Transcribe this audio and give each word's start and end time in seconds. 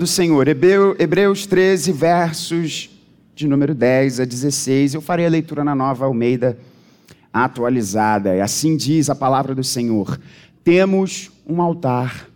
do 0.00 0.06
Senhor. 0.06 0.48
Hebreus 0.48 1.44
13, 1.44 1.92
versos 1.92 2.88
de 3.34 3.46
número 3.46 3.74
10 3.74 4.20
a 4.20 4.24
16. 4.24 4.94
Eu 4.94 5.02
farei 5.02 5.26
a 5.26 5.28
leitura 5.28 5.62
na 5.62 5.74
nova 5.74 6.06
Almeida 6.06 6.58
atualizada. 7.30 8.34
E 8.34 8.40
assim 8.40 8.78
diz 8.78 9.10
a 9.10 9.14
palavra 9.14 9.54
do 9.54 9.62
Senhor: 9.62 10.18
Temos 10.64 11.30
um 11.46 11.60
altar, 11.60 12.30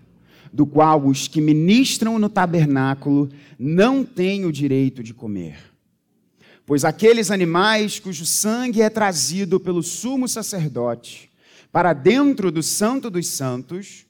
do 0.53 0.67
qual 0.67 1.07
os 1.07 1.27
que 1.27 1.41
ministram 1.41 2.19
no 2.19 2.29
tabernáculo 2.29 3.31
não 3.59 4.05
têm 4.05 4.45
o 4.45 4.53
direito 4.53 5.03
de 5.03 5.15
comer. 5.15 5.57
Pois 6.67 6.85
aqueles 6.85 7.31
animais 7.31 7.99
cujo 7.99 8.27
sangue 8.27 8.83
é 8.83 8.91
trazido 8.91 9.59
pelo 9.59 9.83
sumo 9.83 10.29
sacerdote 10.29 11.31
para 11.73 11.95
dentro 11.95 12.53
do 12.53 12.63
Santo 12.63 13.09
dos 13.09 13.27
Santos, 13.27 14.05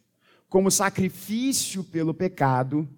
como 0.49 0.73
sacrifício 0.73 1.85
pelo 1.85 2.13
pecado, 2.13 2.89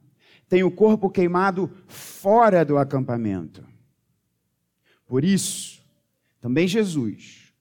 tem 0.49 0.63
o 0.63 0.71
corpo 0.71 1.11
queimado 1.11 1.71
fora 1.87 2.65
do 2.65 2.79
acampamento. 2.79 3.65
Por 5.07 5.25
isso, 5.25 5.83
também 6.41 6.67
Jesus, 6.67 7.53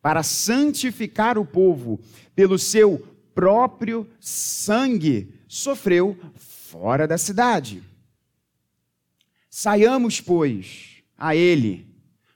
para 0.00 0.22
santificar 0.22 1.38
o 1.38 1.46
povo 1.46 2.00
pelo 2.34 2.58
seu 2.58 2.98
próprio 3.34 4.08
sangue, 4.20 5.34
sofreu 5.48 6.16
fora 6.34 7.06
da 7.06 7.18
cidade. 7.18 7.82
Saiamos, 9.48 10.20
pois, 10.20 11.02
a 11.16 11.34
ele, 11.34 11.88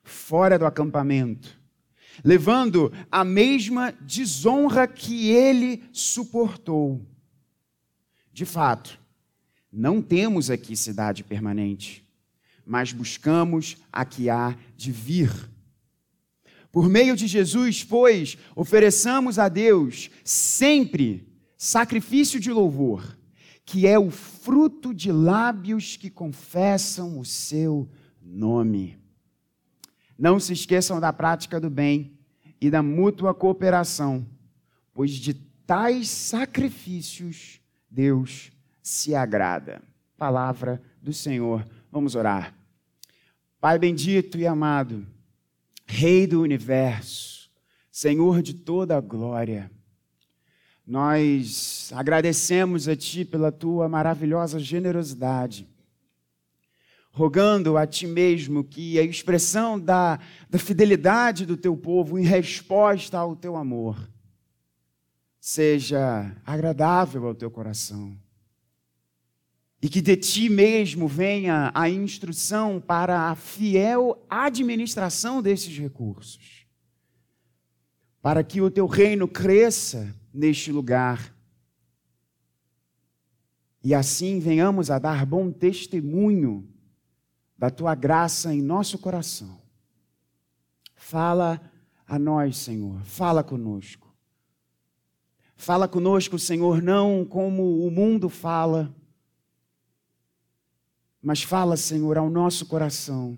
fora 0.02 0.58
do 0.58 0.64
acampamento, 0.64 1.58
levando 2.24 2.92
a 3.10 3.24
mesma 3.24 3.92
desonra 4.00 4.86
que 4.86 5.30
ele 5.30 5.84
suportou. 5.92 7.04
De 8.32 8.44
fato, 8.44 8.98
não 9.72 10.00
temos 10.00 10.50
aqui 10.50 10.76
cidade 10.76 11.22
permanente, 11.22 12.04
mas 12.64 12.92
buscamos 12.92 13.76
a 13.92 14.04
que 14.04 14.28
há 14.30 14.56
de 14.76 14.90
vir. 14.90 15.30
Por 16.70 16.88
meio 16.88 17.16
de 17.16 17.26
Jesus, 17.26 17.82
pois, 17.84 18.36
ofereçamos 18.54 19.38
a 19.38 19.48
Deus 19.48 20.10
sempre 20.24 21.26
sacrifício 21.56 22.38
de 22.38 22.52
louvor, 22.52 23.16
que 23.64 23.86
é 23.86 23.98
o 23.98 24.10
fruto 24.10 24.94
de 24.94 25.10
lábios 25.10 25.96
que 25.96 26.10
confessam 26.10 27.18
o 27.18 27.24
seu 27.24 27.88
nome. 28.22 28.98
Não 30.18 30.40
se 30.40 30.52
esqueçam 30.52 31.00
da 31.00 31.12
prática 31.12 31.60
do 31.60 31.70
bem 31.70 32.18
e 32.60 32.70
da 32.70 32.82
mútua 32.82 33.34
cooperação, 33.34 34.26
pois 34.92 35.12
de 35.12 35.34
tais 35.66 36.08
sacrifícios 36.08 37.60
Deus 37.90 38.50
se 38.88 39.14
agrada. 39.14 39.82
Palavra 40.16 40.82
do 41.02 41.12
Senhor. 41.12 41.62
Vamos 41.92 42.14
orar. 42.14 42.54
Pai 43.60 43.78
bendito 43.78 44.38
e 44.38 44.46
amado, 44.46 45.06
Rei 45.84 46.26
do 46.26 46.42
universo, 46.42 47.50
Senhor 47.90 48.40
de 48.42 48.54
toda 48.54 48.96
a 48.96 49.00
glória, 49.00 49.70
nós 50.86 51.90
agradecemos 51.94 52.88
a 52.88 52.96
Ti 52.96 53.24
pela 53.24 53.50
Tua 53.50 53.88
maravilhosa 53.88 54.58
generosidade, 54.58 55.66
rogando 57.10 57.76
a 57.76 57.86
Ti 57.86 58.06
mesmo 58.06 58.64
que 58.64 58.98
a 58.98 59.02
expressão 59.02 59.78
da, 59.78 60.18
da 60.48 60.58
fidelidade 60.58 61.44
do 61.44 61.56
Teu 61.56 61.76
povo 61.76 62.18
em 62.18 62.24
resposta 62.24 63.18
ao 63.18 63.34
Teu 63.34 63.56
amor 63.56 63.98
seja 65.40 66.34
agradável 66.46 67.26
ao 67.26 67.34
Teu 67.34 67.50
coração 67.50 68.16
e 69.80 69.88
que 69.88 70.00
de 70.00 70.16
ti 70.16 70.48
mesmo 70.48 71.06
venha 71.06 71.70
a 71.74 71.88
instrução 71.88 72.80
para 72.80 73.30
a 73.30 73.34
fiel 73.34 74.24
administração 74.28 75.40
desses 75.40 75.76
recursos, 75.78 76.66
para 78.20 78.42
que 78.42 78.60
o 78.60 78.70
teu 78.70 78.86
reino 78.86 79.28
cresça 79.28 80.14
neste 80.32 80.72
lugar 80.72 81.38
e 83.82 83.94
assim 83.94 84.38
venhamos 84.38 84.90
a 84.90 84.98
dar 84.98 85.24
bom 85.24 85.50
testemunho 85.50 86.68
da 87.56 87.70
tua 87.70 87.94
graça 87.94 88.52
em 88.52 88.60
nosso 88.60 88.98
coração. 88.98 89.60
Fala 90.94 91.60
a 92.06 92.18
nós, 92.18 92.56
Senhor, 92.58 93.00
fala 93.04 93.42
conosco. 93.42 94.14
Fala 95.56 95.88
conosco, 95.88 96.38
Senhor, 96.38 96.82
não 96.82 97.24
como 97.24 97.84
o 97.84 97.90
mundo 97.90 98.28
fala, 98.28 98.94
mas 101.22 101.42
fala, 101.42 101.76
Senhor, 101.76 102.16
ao 102.16 102.30
nosso 102.30 102.66
coração. 102.66 103.36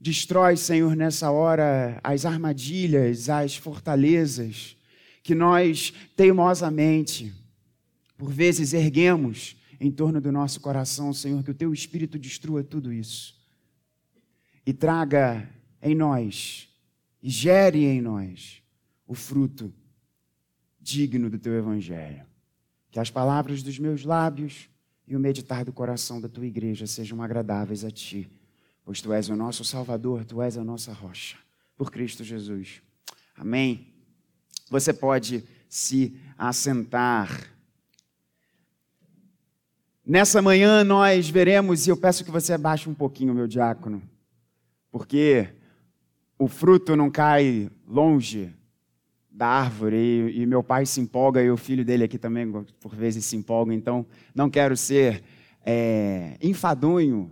Destrói, 0.00 0.56
Senhor, 0.56 0.96
nessa 0.96 1.30
hora 1.30 2.00
as 2.02 2.24
armadilhas, 2.24 3.28
as 3.28 3.56
fortalezas 3.56 4.76
que 5.22 5.34
nós 5.34 5.92
teimosamente, 6.16 7.34
por 8.16 8.32
vezes, 8.32 8.72
erguemos 8.72 9.56
em 9.78 9.90
torno 9.90 10.20
do 10.20 10.32
nosso 10.32 10.60
coração, 10.60 11.12
Senhor, 11.12 11.42
que 11.44 11.50
o 11.50 11.54
teu 11.54 11.72
Espírito 11.72 12.18
destrua 12.18 12.64
tudo 12.64 12.92
isso 12.92 13.38
e 14.64 14.72
traga 14.72 15.48
em 15.82 15.94
nós 15.94 16.68
e 17.22 17.28
gere 17.28 17.84
em 17.84 18.00
nós 18.00 18.62
o 19.06 19.14
fruto 19.14 19.72
digno 20.80 21.28
do 21.28 21.38
teu 21.38 21.54
Evangelho. 21.54 22.24
Que 22.90 22.98
as 22.98 23.10
palavras 23.10 23.62
dos 23.62 23.78
meus 23.78 24.04
lábios 24.04 24.69
e 25.10 25.16
o 25.16 25.18
meditar 25.18 25.64
do 25.64 25.72
coração 25.72 26.20
da 26.20 26.28
tua 26.28 26.46
igreja 26.46 26.86
sejam 26.86 27.20
agradáveis 27.20 27.84
a 27.84 27.90
ti, 27.90 28.30
pois 28.84 29.02
tu 29.02 29.12
és 29.12 29.28
o 29.28 29.34
nosso 29.34 29.64
Salvador, 29.64 30.24
tu 30.24 30.40
és 30.40 30.56
a 30.56 30.62
nossa 30.62 30.92
rocha, 30.92 31.36
por 31.76 31.90
Cristo 31.90 32.22
Jesus. 32.22 32.80
Amém. 33.36 33.92
Você 34.70 34.92
pode 34.92 35.44
se 35.68 36.16
assentar. 36.38 37.52
Nessa 40.06 40.40
manhã 40.40 40.84
nós 40.84 41.28
veremos, 41.28 41.88
e 41.88 41.90
eu 41.90 41.96
peço 41.96 42.24
que 42.24 42.30
você 42.30 42.52
abaixe 42.52 42.88
um 42.88 42.94
pouquinho, 42.94 43.34
meu 43.34 43.48
diácono, 43.48 44.00
porque 44.92 45.48
o 46.38 46.46
fruto 46.46 46.94
não 46.94 47.10
cai 47.10 47.68
longe 47.84 48.54
da 49.30 49.46
árvore 49.46 49.96
e, 49.96 50.42
e, 50.42 50.46
meu 50.46 50.62
pai 50.62 50.84
se 50.84 51.00
empolga 51.00 51.42
e 51.42 51.50
o 51.50 51.56
filho 51.56 51.84
dele 51.84 52.04
aqui 52.04 52.18
também 52.18 52.50
por 52.80 52.94
vezes 52.94 53.24
se 53.24 53.36
empolga, 53.36 53.72
então 53.72 54.04
não 54.34 54.50
quero 54.50 54.76
ser 54.76 55.22
é, 55.64 56.36
enfadonho 56.42 57.30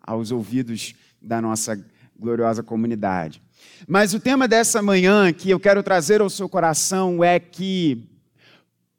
aos 0.00 0.30
ouvidos 0.30 0.94
da 1.20 1.40
nossa 1.40 1.84
gloriosa 2.18 2.62
comunidade. 2.62 3.42
Mas 3.86 4.14
o 4.14 4.20
tema 4.20 4.48
dessa 4.48 4.82
manhã 4.82 5.32
que 5.32 5.50
eu 5.50 5.60
quero 5.60 5.82
trazer 5.82 6.20
ao 6.20 6.30
seu 6.30 6.48
coração 6.48 7.22
é 7.22 7.38
que, 7.38 8.08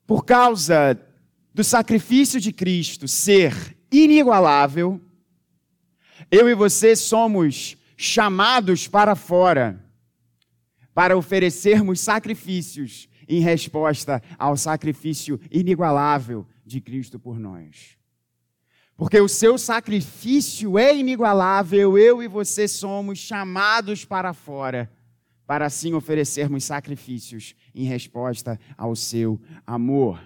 por 0.05 0.23
causa 0.23 0.97
do 1.53 1.63
sacrifício 1.63 2.39
de 2.39 2.53
Cristo 2.53 3.07
ser 3.07 3.75
inigualável, 3.91 5.01
eu 6.31 6.47
e 6.47 6.53
você 6.53 6.95
somos 6.95 7.75
chamados 7.97 8.87
para 8.87 9.15
fora 9.15 9.83
para 10.99 11.15
oferecermos 11.15 12.01
sacrifícios 12.01 13.07
em 13.25 13.39
resposta 13.39 14.21
ao 14.37 14.57
sacrifício 14.57 15.39
inigualável 15.49 16.45
de 16.65 16.81
Cristo 16.81 17.17
por 17.17 17.39
nós. 17.39 17.97
Porque 18.97 19.17
o 19.17 19.29
seu 19.29 19.57
sacrifício 19.57 20.77
é 20.77 20.93
inigualável, 20.93 21.97
eu 21.97 22.21
e 22.21 22.27
você 22.27 22.67
somos 22.67 23.17
chamados 23.17 24.03
para 24.03 24.33
fora, 24.33 24.91
para 25.47 25.67
assim 25.67 25.93
oferecermos 25.93 26.65
sacrifícios 26.65 27.55
em 27.73 27.85
resposta 27.85 28.59
ao 28.77 28.93
seu 28.93 29.39
amor. 29.65 30.21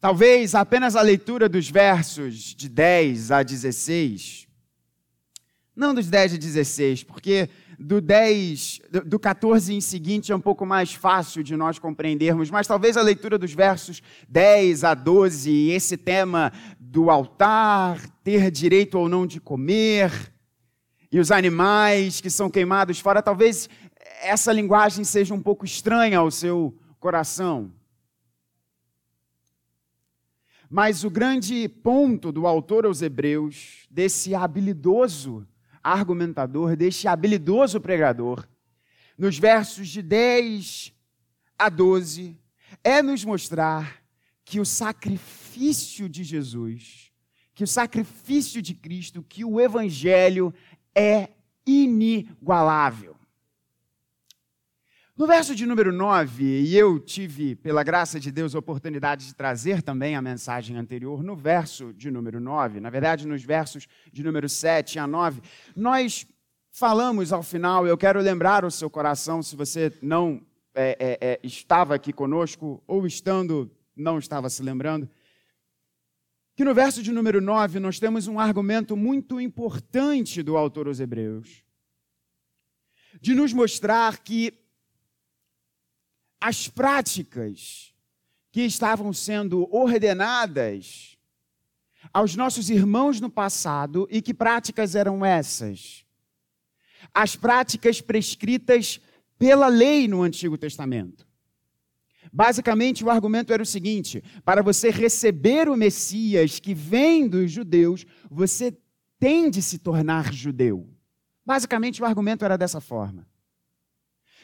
Talvez 0.00 0.56
apenas 0.56 0.96
a 0.96 1.02
leitura 1.02 1.48
dos 1.48 1.70
versos 1.70 2.52
de 2.52 2.68
10 2.68 3.30
a 3.30 3.44
16, 3.44 4.48
não 5.76 5.94
dos 5.94 6.08
10 6.08 6.34
a 6.34 6.36
16, 6.36 7.04
porque 7.04 7.48
do 7.78 8.00
10, 8.00 8.80
do 9.06 9.18
14 9.18 9.74
em 9.74 9.80
seguinte 9.80 10.32
é 10.32 10.36
um 10.36 10.40
pouco 10.40 10.64
mais 10.66 10.92
fácil 10.92 11.42
de 11.42 11.56
nós 11.56 11.78
compreendermos, 11.78 12.50
mas 12.50 12.66
talvez 12.66 12.96
a 12.96 13.02
leitura 13.02 13.38
dos 13.38 13.52
versos 13.52 14.02
10 14.28 14.84
a 14.84 14.94
12, 14.94 15.70
esse 15.70 15.96
tema 15.96 16.52
do 16.78 17.10
altar, 17.10 18.00
ter 18.22 18.50
direito 18.50 18.98
ou 18.98 19.08
não 19.08 19.26
de 19.26 19.40
comer, 19.40 20.32
e 21.10 21.18
os 21.18 21.30
animais 21.30 22.20
que 22.20 22.30
são 22.30 22.50
queimados 22.50 22.98
fora, 22.98 23.22
talvez 23.22 23.68
essa 24.22 24.52
linguagem 24.52 25.04
seja 25.04 25.34
um 25.34 25.42
pouco 25.42 25.64
estranha 25.64 26.18
ao 26.18 26.30
seu 26.30 26.74
coração. 26.98 27.70
Mas 30.70 31.04
o 31.04 31.10
grande 31.10 31.68
ponto 31.68 32.32
do 32.32 32.46
autor 32.46 32.86
aos 32.86 33.02
Hebreus, 33.02 33.86
desse 33.90 34.34
habilidoso 34.34 35.46
argumentador, 35.82 36.76
deste 36.76 37.08
habilidoso 37.08 37.80
pregador, 37.80 38.48
nos 39.16 39.38
versos 39.38 39.88
de 39.88 40.02
10 40.02 40.92
a 41.58 41.68
12, 41.68 42.38
é 42.82 43.02
nos 43.02 43.24
mostrar 43.24 44.02
que 44.44 44.60
o 44.60 44.64
sacrifício 44.64 46.08
de 46.08 46.24
Jesus, 46.24 47.12
que 47.54 47.64
o 47.64 47.66
sacrifício 47.66 48.60
de 48.60 48.74
Cristo, 48.74 49.22
que 49.22 49.44
o 49.44 49.60
Evangelho 49.60 50.52
é 50.94 51.30
inigualável. 51.66 53.11
No 55.14 55.26
verso 55.26 55.54
de 55.54 55.66
número 55.66 55.92
9, 55.92 56.42
e 56.42 56.74
eu 56.74 56.98
tive, 56.98 57.54
pela 57.54 57.82
graça 57.82 58.18
de 58.18 58.32
Deus, 58.32 58.54
a 58.54 58.58
oportunidade 58.58 59.26
de 59.26 59.34
trazer 59.34 59.82
também 59.82 60.16
a 60.16 60.22
mensagem 60.22 60.74
anterior, 60.78 61.22
no 61.22 61.36
verso 61.36 61.92
de 61.92 62.10
número 62.10 62.40
9, 62.40 62.80
na 62.80 62.88
verdade, 62.88 63.26
nos 63.26 63.44
versos 63.44 63.86
de 64.10 64.22
número 64.22 64.48
7 64.48 64.98
a 64.98 65.06
9, 65.06 65.42
nós 65.76 66.26
falamos 66.70 67.30
ao 67.30 67.42
final, 67.42 67.86
eu 67.86 67.98
quero 67.98 68.22
lembrar 68.22 68.64
o 68.64 68.70
seu 68.70 68.88
coração, 68.88 69.42
se 69.42 69.54
você 69.54 69.92
não 70.00 70.40
é, 70.74 70.96
é, 70.98 71.32
é, 71.32 71.40
estava 71.42 71.94
aqui 71.94 72.10
conosco, 72.10 72.82
ou 72.86 73.06
estando, 73.06 73.70
não 73.94 74.18
estava 74.18 74.48
se 74.48 74.62
lembrando, 74.62 75.06
que 76.56 76.64
no 76.64 76.72
verso 76.72 77.02
de 77.02 77.12
número 77.12 77.38
9 77.38 77.80
nós 77.80 78.00
temos 78.00 78.28
um 78.28 78.40
argumento 78.40 78.96
muito 78.96 79.38
importante 79.38 80.42
do 80.42 80.56
autor 80.56 80.86
aos 80.86 81.00
Hebreus, 81.00 81.62
de 83.20 83.34
nos 83.34 83.52
mostrar 83.52 84.16
que 84.20 84.61
as 86.42 86.66
práticas 86.66 87.94
que 88.50 88.62
estavam 88.62 89.12
sendo 89.12 89.68
ordenadas 89.74 91.16
aos 92.12 92.34
nossos 92.34 92.68
irmãos 92.68 93.20
no 93.20 93.30
passado, 93.30 94.08
e 94.10 94.20
que 94.20 94.34
práticas 94.34 94.96
eram 94.96 95.24
essas? 95.24 96.04
As 97.14 97.36
práticas 97.36 98.00
prescritas 98.00 99.00
pela 99.38 99.68
lei 99.68 100.08
no 100.08 100.22
Antigo 100.22 100.58
Testamento. 100.58 101.24
Basicamente, 102.32 103.04
o 103.04 103.10
argumento 103.10 103.52
era 103.52 103.62
o 103.62 103.66
seguinte: 103.66 104.22
para 104.44 104.62
você 104.62 104.90
receber 104.90 105.68
o 105.68 105.76
Messias 105.76 106.58
que 106.58 106.74
vem 106.74 107.28
dos 107.28 107.52
judeus, 107.52 108.04
você 108.28 108.76
tem 109.16 109.48
de 109.48 109.62
se 109.62 109.78
tornar 109.78 110.32
judeu. 110.32 110.90
Basicamente, 111.46 112.02
o 112.02 112.04
argumento 112.04 112.44
era 112.44 112.58
dessa 112.58 112.80
forma. 112.80 113.31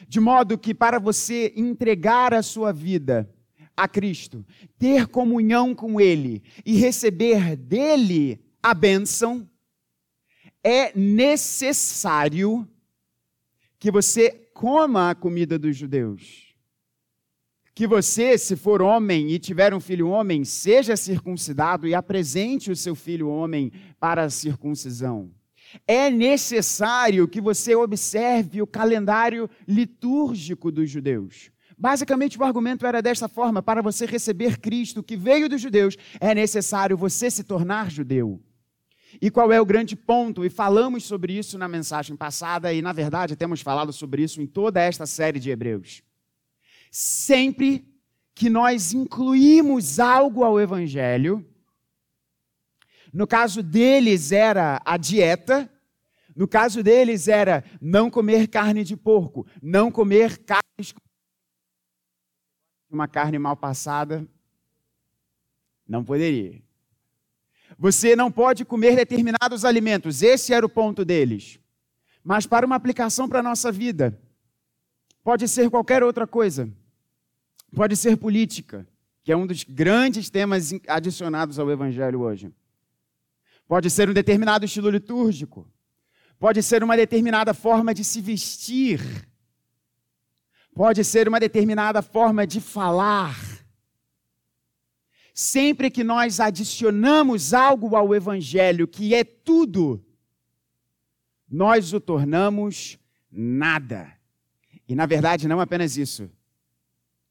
De 0.07 0.19
modo 0.19 0.57
que 0.57 0.73
para 0.73 0.99
você 0.99 1.53
entregar 1.55 2.33
a 2.33 2.41
sua 2.41 2.71
vida 2.71 3.29
a 3.75 3.87
Cristo, 3.87 4.45
ter 4.77 5.07
comunhão 5.07 5.73
com 5.73 5.99
Ele 6.01 6.43
e 6.65 6.75
receber 6.75 7.55
dele 7.55 8.39
a 8.61 8.73
bênção, 8.73 9.49
é 10.63 10.97
necessário 10.97 12.67
que 13.79 13.89
você 13.89 14.31
coma 14.53 15.09
a 15.09 15.15
comida 15.15 15.57
dos 15.57 15.77
judeus. 15.77 16.53
Que 17.73 17.87
você, 17.87 18.37
se 18.37 18.57
for 18.57 18.81
homem 18.81 19.31
e 19.31 19.39
tiver 19.39 19.73
um 19.73 19.79
filho 19.79 20.09
homem, 20.09 20.43
seja 20.43 20.97
circuncidado 20.97 21.87
e 21.87 21.95
apresente 21.95 22.69
o 22.69 22.75
seu 22.75 22.93
filho 22.93 23.29
homem 23.29 23.71
para 23.97 24.23
a 24.23 24.29
circuncisão 24.29 25.31
é 25.87 26.09
necessário 26.09 27.27
que 27.27 27.41
você 27.41 27.75
observe 27.75 28.61
o 28.61 28.67
calendário 28.67 29.49
litúrgico 29.67 30.71
dos 30.71 30.89
judeus. 30.89 31.51
Basicamente, 31.77 32.37
o 32.37 32.43
argumento 32.43 32.85
era 32.85 33.01
desta 33.01 33.27
forma: 33.27 33.61
para 33.61 33.81
você 33.81 34.05
receber 34.05 34.59
Cristo 34.59 35.01
que 35.01 35.15
veio 35.15 35.47
dos 35.47 35.61
judeus, 35.61 35.95
é 36.19 36.35
necessário 36.35 36.97
você 36.97 37.31
se 37.31 37.43
tornar 37.43 37.89
judeu. 37.89 38.41
E 39.21 39.31
qual 39.31 39.51
é 39.51 39.59
o 39.59 39.65
grande 39.65 39.95
ponto? 39.95 40.45
E 40.45 40.49
falamos 40.49 41.05
sobre 41.05 41.33
isso 41.33 41.57
na 41.57 41.67
mensagem 41.67 42.15
passada, 42.15 42.71
e 42.73 42.81
na 42.81 42.93
verdade 42.93 43.35
temos 43.35 43.61
falado 43.61 43.91
sobre 43.91 44.23
isso 44.23 44.41
em 44.41 44.45
toda 44.45 44.81
esta 44.81 45.05
série 45.05 45.39
de 45.39 45.49
Hebreus. 45.49 46.03
Sempre 46.91 47.85
que 48.35 48.49
nós 48.49 48.93
incluímos 48.93 49.99
algo 49.99 50.43
ao 50.43 50.59
Evangelho, 50.59 51.45
no 53.13 53.27
caso 53.27 53.61
deles 53.63 54.31
era 54.31 54.81
a 54.85 54.97
dieta, 54.97 55.69
no 56.35 56.47
caso 56.47 56.81
deles 56.81 57.27
era 57.27 57.63
não 57.81 58.09
comer 58.09 58.47
carne 58.47 58.83
de 58.83 58.95
porco, 58.95 59.45
não 59.61 59.91
comer 59.91 60.37
carnes 60.39 60.93
uma 62.89 63.07
carne 63.07 63.37
mal 63.37 63.55
passada, 63.55 64.27
não 65.87 66.03
poderia. 66.03 66.61
Você 67.77 68.15
não 68.15 68.31
pode 68.31 68.65
comer 68.65 68.95
determinados 68.95 69.63
alimentos, 69.63 70.23
esse 70.23 70.53
era 70.53 70.65
o 70.65 70.69
ponto 70.69 71.05
deles. 71.05 71.59
Mas 72.23 72.45
para 72.45 72.65
uma 72.65 72.75
aplicação 72.75 73.29
para 73.29 73.39
a 73.39 73.43
nossa 73.43 73.71
vida, 73.71 74.19
pode 75.23 75.47
ser 75.47 75.69
qualquer 75.69 76.03
outra 76.03 76.25
coisa. 76.25 76.69
Pode 77.75 77.95
ser 77.95 78.17
política, 78.17 78.87
que 79.23 79.31
é 79.31 79.37
um 79.37 79.45
dos 79.45 79.63
grandes 79.63 80.29
temas 80.29 80.71
adicionados 80.87 81.59
ao 81.59 81.69
Evangelho 81.69 82.21
hoje. 82.21 82.51
Pode 83.69 83.87
ser 83.91 84.09
um 84.09 84.13
determinado 84.13 84.65
estilo 84.65 84.89
litúrgico. 84.89 85.71
Pode 86.39 86.63
ser 86.63 86.83
uma 86.83 86.97
determinada 86.97 87.53
forma 87.53 87.93
de 87.93 88.03
se 88.03 88.19
vestir. 88.19 88.99
Pode 90.73 91.03
ser 91.03 91.27
uma 91.27 91.39
determinada 91.39 92.01
forma 92.01 92.47
de 92.47 92.59
falar. 92.59 93.37
Sempre 95.35 95.91
que 95.91 96.03
nós 96.03 96.39
adicionamos 96.39 97.53
algo 97.53 97.95
ao 97.95 98.15
Evangelho 98.15 98.87
que 98.87 99.13
é 99.13 99.23
tudo, 99.23 100.03
nós 101.47 101.93
o 101.93 101.99
tornamos 101.99 102.97
nada. 103.31 104.11
E 104.87 104.95
na 104.95 105.05
verdade, 105.05 105.47
não 105.47 105.59
apenas 105.59 105.95
isso. 105.95 106.27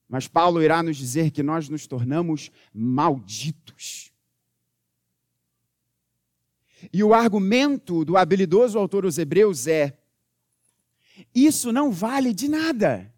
Mas 0.08 0.29
Paulo 0.29 0.62
irá 0.62 0.85
nos 0.85 0.96
dizer 0.96 1.32
que 1.32 1.43
nós 1.43 1.69
nos 1.69 1.85
tornamos 1.88 2.52
malditos. 2.73 4.12
E 6.92 7.02
o 7.02 7.12
argumento 7.14 8.04
do 8.04 8.16
habilidoso 8.16 8.78
autor 8.78 9.02
dos 9.02 9.19
Hebreus 9.19 9.66
é: 9.66 9.96
isso 11.34 11.72
não 11.72 11.90
vale 11.90 12.32
de 12.32 12.48
nada. 12.48 13.12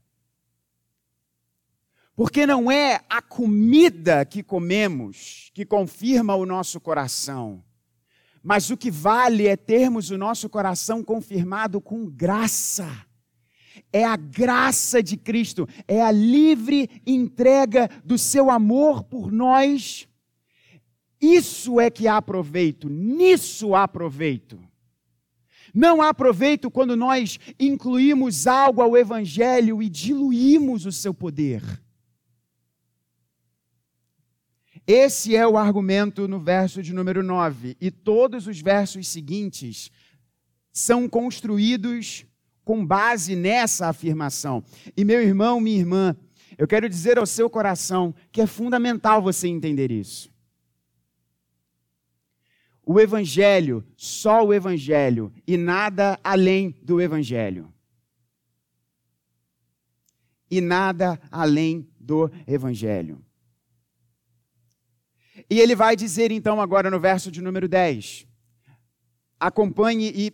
Porque 2.14 2.46
não 2.46 2.70
é 2.70 3.00
a 3.08 3.22
comida 3.22 4.24
que 4.24 4.42
comemos 4.42 5.50
que 5.54 5.64
confirma 5.64 6.34
o 6.34 6.44
nosso 6.44 6.78
coração, 6.78 7.64
mas 8.42 8.70
o 8.70 8.76
que 8.76 8.90
vale 8.90 9.46
é 9.46 9.56
termos 9.56 10.10
o 10.10 10.18
nosso 10.18 10.48
coração 10.48 11.02
confirmado 11.02 11.80
com 11.80 12.06
graça. 12.06 13.06
É 13.92 14.04
a 14.04 14.16
graça 14.16 15.02
de 15.02 15.16
Cristo, 15.16 15.66
é 15.88 16.02
a 16.02 16.12
livre 16.12 16.88
entrega 17.06 17.88
do 18.04 18.18
seu 18.18 18.50
amor 18.50 19.02
por 19.02 19.32
nós 19.32 20.06
isso 21.20 21.78
é 21.78 21.90
que 21.90 22.08
há 22.08 22.20
proveito, 22.22 22.88
nisso 22.88 23.74
há 23.74 23.86
proveito. 23.86 24.58
Não 25.74 26.02
há 26.02 26.12
proveito 26.12 26.70
quando 26.70 26.96
nós 26.96 27.38
incluímos 27.58 28.46
algo 28.46 28.80
ao 28.82 28.96
Evangelho 28.96 29.82
e 29.82 29.88
diluímos 29.88 30.86
o 30.86 30.92
seu 30.92 31.14
poder. 31.14 31.62
Esse 34.86 35.36
é 35.36 35.46
o 35.46 35.56
argumento 35.56 36.26
no 36.26 36.40
verso 36.40 36.82
de 36.82 36.92
número 36.92 37.22
9. 37.22 37.76
E 37.80 37.90
todos 37.90 38.48
os 38.48 38.60
versos 38.60 39.06
seguintes 39.06 39.90
são 40.72 41.08
construídos 41.08 42.26
com 42.64 42.84
base 42.84 43.36
nessa 43.36 43.88
afirmação. 43.88 44.64
E 44.96 45.04
meu 45.04 45.22
irmão, 45.22 45.60
minha 45.60 45.78
irmã, 45.78 46.16
eu 46.58 46.66
quero 46.66 46.88
dizer 46.88 47.18
ao 47.18 47.26
seu 47.26 47.48
coração 47.48 48.14
que 48.32 48.40
é 48.40 48.46
fundamental 48.46 49.22
você 49.22 49.46
entender 49.46 49.92
isso. 49.92 50.30
O 52.84 52.98
Evangelho, 52.98 53.84
só 53.96 54.44
o 54.44 54.52
Evangelho 54.52 55.32
e 55.46 55.56
nada 55.56 56.18
além 56.24 56.74
do 56.82 57.00
Evangelho. 57.00 57.72
E 60.50 60.60
nada 60.60 61.20
além 61.30 61.88
do 61.98 62.30
Evangelho. 62.46 63.24
E 65.48 65.60
ele 65.60 65.74
vai 65.76 65.94
dizer 65.94 66.32
então, 66.32 66.60
agora 66.60 66.90
no 66.90 66.98
verso 66.98 67.30
de 67.30 67.40
número 67.40 67.68
10. 67.68 68.26
Acompanhe 69.38 70.12
e, 70.14 70.32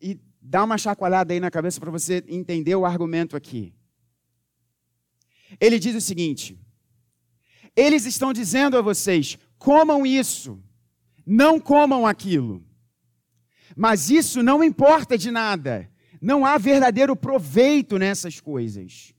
e 0.00 0.20
dá 0.40 0.64
uma 0.64 0.76
chacoalhada 0.76 1.32
aí 1.32 1.40
na 1.40 1.50
cabeça 1.50 1.80
para 1.80 1.90
você 1.90 2.24
entender 2.28 2.74
o 2.74 2.84
argumento 2.84 3.36
aqui. 3.36 3.72
Ele 5.60 5.78
diz 5.78 5.94
o 5.94 6.00
seguinte: 6.00 6.58
Eles 7.74 8.04
estão 8.04 8.32
dizendo 8.32 8.76
a 8.76 8.82
vocês, 8.82 9.38
comam 9.58 10.04
isso 10.04 10.62
não 11.28 11.60
comam 11.60 12.06
aquilo. 12.06 12.64
Mas 13.76 14.08
isso 14.08 14.42
não 14.42 14.64
importa 14.64 15.18
de 15.18 15.30
nada. 15.30 15.90
Não 16.20 16.46
há 16.46 16.56
verdadeiro 16.56 17.14
proveito 17.14 17.98
nessas 17.98 18.40
coisas. 18.40 19.14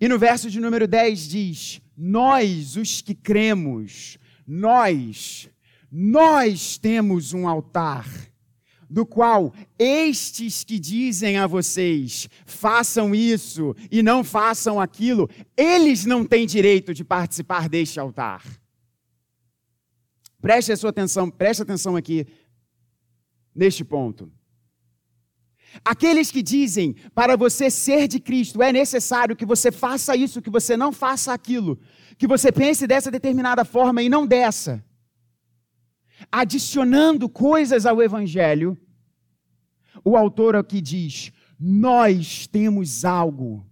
E 0.00 0.08
no 0.08 0.18
verso 0.18 0.50
de 0.50 0.60
número 0.60 0.88
10 0.88 1.28
diz: 1.28 1.80
Nós, 1.96 2.76
os 2.76 3.00
que 3.00 3.14
cremos, 3.14 4.18
nós, 4.44 5.48
nós 5.90 6.76
temos 6.76 7.32
um 7.32 7.46
altar. 7.46 8.06
do 8.90 9.06
qual 9.06 9.52
estes 9.78 10.62
que 10.62 10.78
dizem 10.78 11.38
a 11.38 11.46
vocês, 11.48 12.28
façam 12.44 13.12
isso 13.14 13.74
e 13.90 14.02
não 14.02 14.22
façam 14.22 14.78
aquilo, 14.78 15.28
eles 15.56 16.04
não 16.04 16.24
têm 16.24 16.46
direito 16.46 16.92
de 16.94 17.02
participar 17.02 17.68
deste 17.68 17.98
altar. 17.98 18.44
Preste 20.44 20.72
a 20.72 20.76
sua 20.76 20.90
atenção, 20.90 21.30
preste 21.30 21.62
atenção 21.62 21.96
aqui 21.96 22.26
neste 23.54 23.82
ponto. 23.82 24.30
Aqueles 25.82 26.30
que 26.30 26.42
dizem 26.42 26.96
para 27.14 27.34
você 27.34 27.70
ser 27.70 28.06
de 28.06 28.20
Cristo 28.20 28.62
é 28.62 28.70
necessário 28.70 29.34
que 29.34 29.46
você 29.46 29.72
faça 29.72 30.14
isso, 30.14 30.42
que 30.42 30.50
você 30.50 30.76
não 30.76 30.92
faça 30.92 31.32
aquilo, 31.32 31.80
que 32.18 32.26
você 32.26 32.52
pense 32.52 32.86
dessa 32.86 33.10
determinada 33.10 33.64
forma 33.64 34.02
e 34.02 34.10
não 34.10 34.26
dessa, 34.26 34.84
adicionando 36.30 37.26
coisas 37.26 37.86
ao 37.86 38.02
Evangelho, 38.02 38.76
o 40.04 40.14
autor 40.14 40.56
aqui 40.56 40.82
diz: 40.82 41.32
Nós 41.58 42.46
temos 42.46 43.02
algo 43.06 43.66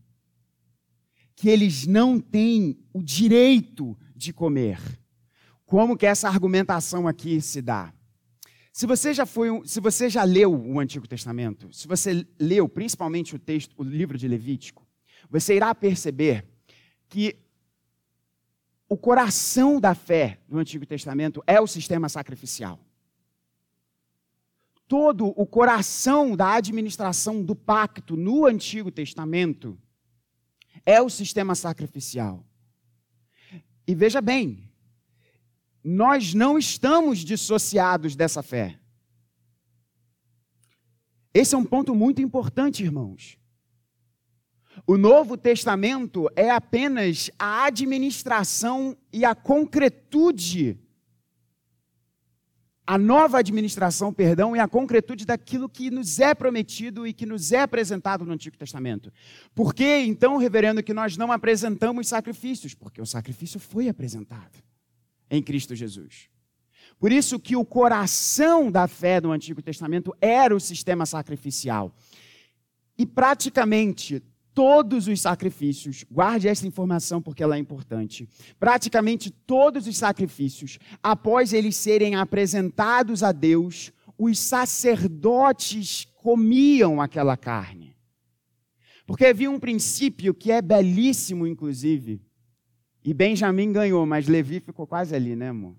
que 1.37 1.51
eles 1.51 1.87
não 1.87 2.19
têm 2.19 2.83
o 2.95 3.03
direito 3.03 3.95
de 4.17 4.33
comer. 4.33 5.02
Como 5.73 5.97
que 5.97 6.05
essa 6.05 6.29
argumentação 6.29 7.09
aqui 7.09 7.41
se 7.41 7.63
dá? 7.63 7.95
Se 8.75 8.87
você 8.87 9.15
já 9.15 9.25
foi, 9.25 9.49
se 9.65 9.81
você 9.81 10.11
já 10.11 10.23
leu 10.23 10.53
o 10.53 10.79
Antigo 10.79 11.09
Testamento, 11.09 11.73
se 11.73 11.89
você 11.89 12.27
leu 12.39 12.69
principalmente 12.69 13.35
o 13.35 13.39
texto, 13.39 13.73
o 13.79 13.83
livro 13.83 14.19
de 14.19 14.29
Levítico, 14.29 14.87
você 15.31 15.57
irá 15.57 15.75
perceber 15.75 16.47
que 17.09 17.39
o 18.87 18.99
coração 18.99 19.81
da 19.81 19.95
fé 19.95 20.41
do 20.47 20.59
Antigo 20.59 20.85
Testamento 20.85 21.43
é 21.47 21.59
o 21.59 21.67
sistema 21.67 22.07
sacrificial. 22.07 22.79
Todo 24.87 25.29
o 25.29 25.47
coração 25.47 26.37
da 26.37 26.53
administração 26.53 27.43
do 27.43 27.57
pacto 27.57 28.15
no 28.15 28.45
Antigo 28.45 28.91
Testamento 28.91 29.81
é 30.85 31.01
o 31.01 31.09
sistema 31.09 31.55
sacrificial. 31.55 32.45
E 33.87 33.95
veja 33.95 34.21
bem, 34.21 34.71
nós 35.85 36.33
não 36.33 36.57
estamos 36.57 37.21
dissociados 37.21 38.15
dessa 38.15 38.43
fé. 38.43 38.79
Esse 41.35 41.55
é 41.55 41.59
um 41.59 41.65
ponto 41.65 41.95
muito 41.95 42.21
importante, 42.21 42.83
irmãos. 42.83 43.39
O 44.87 44.97
Novo 44.97 45.37
Testamento 45.37 46.29
é 46.37 46.51
apenas 46.51 47.31
a 47.39 47.67
administração 47.67 48.97
e 49.13 49.25
a 49.25 49.35
concretude, 49.35 50.79
a 52.87 52.99
nova 52.99 53.39
administração, 53.39 54.13
perdão, 54.13 54.57
e 54.57 54.59
a 54.59 54.69
concretude 54.69 55.25
daquilo 55.25 55.69
que 55.69 55.91
nos 55.91 56.19
é 56.19 56.35
prometido 56.35 57.07
e 57.07 57.13
que 57.13 57.27
nos 57.27 57.53
é 57.53 57.61
apresentado 57.61 58.25
no 58.25 58.33
Antigo 58.33 58.57
Testamento. 58.57 59.13
Por 59.55 59.75
que, 59.75 60.01
então, 60.01 60.37
reverendo, 60.37 60.83
que 60.83 60.95
nós 60.95 61.17
não 61.17 61.33
apresentamos 61.33 62.09
sacrifícios? 62.09 62.75
Porque 62.75 63.01
o 63.01 63.07
sacrifício 63.07 63.61
foi 63.61 63.89
apresentado 63.89 64.63
em 65.33 65.43
Cristo 65.43 65.75
Jesus. 65.75 66.29
Por 67.01 67.11
isso 67.11 67.41
que 67.41 67.57
o 67.57 67.65
coração 67.65 68.71
da 68.71 68.87
fé 68.87 69.21
do 69.21 69.33
Antigo 69.33 69.63
Testamento 69.63 70.15
era 70.21 70.55
o 70.55 70.61
sistema 70.61 71.07
sacrificial. 71.07 71.93
E 72.97 73.07
praticamente 73.07 74.23
todos 74.55 75.09
os 75.09 75.21
sacrifícios, 75.23 76.05
guarde 76.11 76.47
essa 76.47 76.67
informação 76.67 77.21
porque 77.21 77.43
ela 77.43 77.57
é 77.57 77.59
importante. 77.59 78.29
Praticamente 78.61 79.31
todos 79.31 79.87
os 79.87 79.97
sacrifícios, 79.97 80.79
após 81.03 81.55
eles 81.55 81.75
serem 81.77 82.15
apresentados 82.15 83.23
a 83.23 83.33
Deus, 83.33 83.91
os 84.19 84.39
sacerdotes 84.39 86.07
comiam 86.17 87.01
aquela 87.01 87.37
carne. 87.39 87.97
Porque 89.07 89.25
havia 89.25 89.51
um 89.51 89.59
princípio 89.59 90.35
que 90.35 90.53
é 90.53 90.61
belíssimo, 90.61 91.47
inclusive, 91.47 92.21
e 93.05 93.13
Benjamim 93.13 93.73
ganhou, 93.73 94.07
mas 94.07 94.29
Levi 94.29 94.61
ficou 94.61 94.87
quase 94.87 95.15
ali, 95.15 95.35
né, 95.35 95.49
amor? 95.49 95.77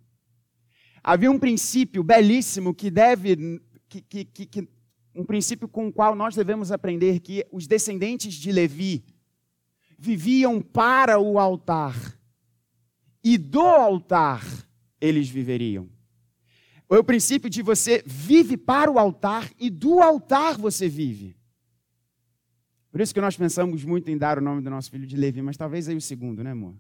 Havia 1.04 1.32
um 1.32 1.40
princípio 1.40 2.04
belíssimo 2.04 2.74
que 2.74 2.90
deve. 2.90 3.62
Que, 3.88 4.02
que, 4.02 4.26
que, 4.26 4.68
um 5.16 5.24
princípio 5.24 5.68
com 5.68 5.88
o 5.88 5.94
qual 5.94 6.16
nós 6.16 6.36
devemos 6.36 6.72
aprender 6.72 7.20
que 7.20 7.46
os 7.52 7.68
descendentes 7.68 8.34
de 8.34 8.52
Levi 8.52 9.04
viviam 9.98 10.62
para 10.62 11.20
o 11.20 11.38
altar. 11.38 11.96
E 13.24 13.38
do 13.38 13.62
altar 13.62 14.44
eles 15.00 15.30
viveriam. 15.30 15.90
É 16.90 16.98
o 16.98 17.04
princípio 17.04 17.50
de 17.50 17.62
você 17.62 18.04
vive 18.06 18.56
para 18.56 18.92
o 18.92 19.00
altar 19.00 19.50
e 19.60 19.70
do 19.70 20.02
altar 20.02 20.58
você 20.58 20.88
vive. 20.88 21.36
Por 22.92 23.02
isso 23.02 23.14
que 23.14 23.22
nós 23.22 23.36
pensamos 23.36 23.84
muito 23.84 24.12
em 24.12 24.18
dar 24.18 24.38
o 24.38 24.42
nome 24.42 24.62
do 24.62 24.70
nosso 24.70 24.92
filho 24.92 25.08
de 25.08 25.18
Levi, 25.18 25.42
mas 25.42 25.58
talvez 25.58 25.90
aí 25.90 25.96
o 25.96 26.02
segundo, 26.02 26.44
né, 26.44 26.52
amor? 26.52 26.76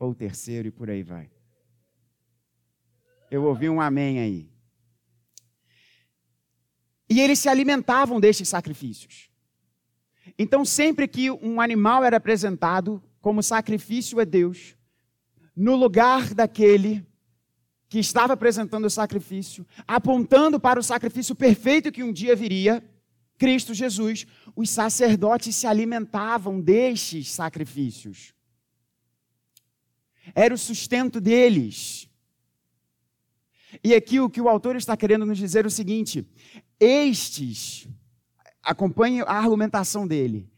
Ou 0.00 0.12
o 0.12 0.14
terceiro 0.14 0.66
e 0.66 0.70
por 0.70 0.88
aí 0.88 1.02
vai. 1.02 1.30
Eu 3.30 3.44
ouvi 3.44 3.68
um 3.68 3.80
amém 3.80 4.18
aí. 4.18 4.50
E 7.08 7.20
eles 7.20 7.38
se 7.38 7.48
alimentavam 7.48 8.18
destes 8.18 8.48
sacrifícios. 8.48 9.28
Então, 10.38 10.64
sempre 10.64 11.06
que 11.06 11.30
um 11.30 11.60
animal 11.60 12.02
era 12.02 12.16
apresentado 12.16 13.02
como 13.20 13.42
sacrifício 13.42 14.18
a 14.18 14.24
Deus, 14.24 14.74
no 15.54 15.76
lugar 15.76 16.32
daquele 16.32 17.06
que 17.88 17.98
estava 17.98 18.32
apresentando 18.32 18.86
o 18.86 18.90
sacrifício, 18.90 19.66
apontando 19.86 20.58
para 20.58 20.80
o 20.80 20.82
sacrifício 20.82 21.34
perfeito 21.34 21.92
que 21.92 22.02
um 22.02 22.12
dia 22.12 22.34
viria, 22.34 22.82
Cristo 23.36 23.74
Jesus, 23.74 24.26
os 24.56 24.70
sacerdotes 24.70 25.54
se 25.56 25.66
alimentavam 25.66 26.60
destes 26.60 27.30
sacrifícios 27.30 28.32
era 30.34 30.54
o 30.54 30.58
sustento 30.58 31.20
deles. 31.20 32.08
E 33.84 33.94
aqui 33.94 34.18
o 34.20 34.28
que 34.28 34.40
o 34.40 34.48
autor 34.48 34.76
está 34.76 34.96
querendo 34.96 35.24
nos 35.24 35.38
dizer 35.38 35.64
é 35.64 35.68
o 35.68 35.70
seguinte: 35.70 36.26
estes, 36.78 37.88
acompanhe 38.62 39.22
a 39.22 39.32
argumentação 39.32 40.06
dele, 40.06 40.50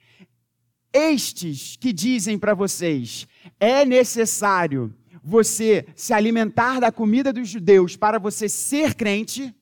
estes 0.93 1.77
que 1.77 1.93
dizem 1.93 2.39
para 2.39 2.55
vocês, 2.55 3.27
é 3.59 3.85
necessário 3.85 4.95
você 5.23 5.87
se 5.95 6.13
alimentar 6.13 6.81
da 6.81 6.91
comida 6.91 7.33
dos 7.33 7.49
judeus 7.49 7.97
para 7.97 8.19
você 8.19 8.49
ser 8.49 8.95
crente, 8.95 9.55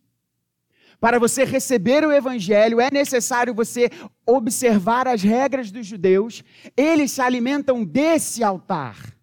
para 0.99 1.19
você 1.19 1.45
receber 1.45 2.05
o 2.05 2.13
evangelho, 2.13 2.81
é 2.81 2.91
necessário 2.91 3.55
você 3.55 3.91
observar 4.27 5.09
as 5.09 5.23
regras 5.23 5.71
dos 5.71 5.87
judeus, 5.87 6.45
eles 6.77 7.13
se 7.13 7.21
alimentam 7.21 7.85
desse 7.85 8.45
altar. 8.45 9.20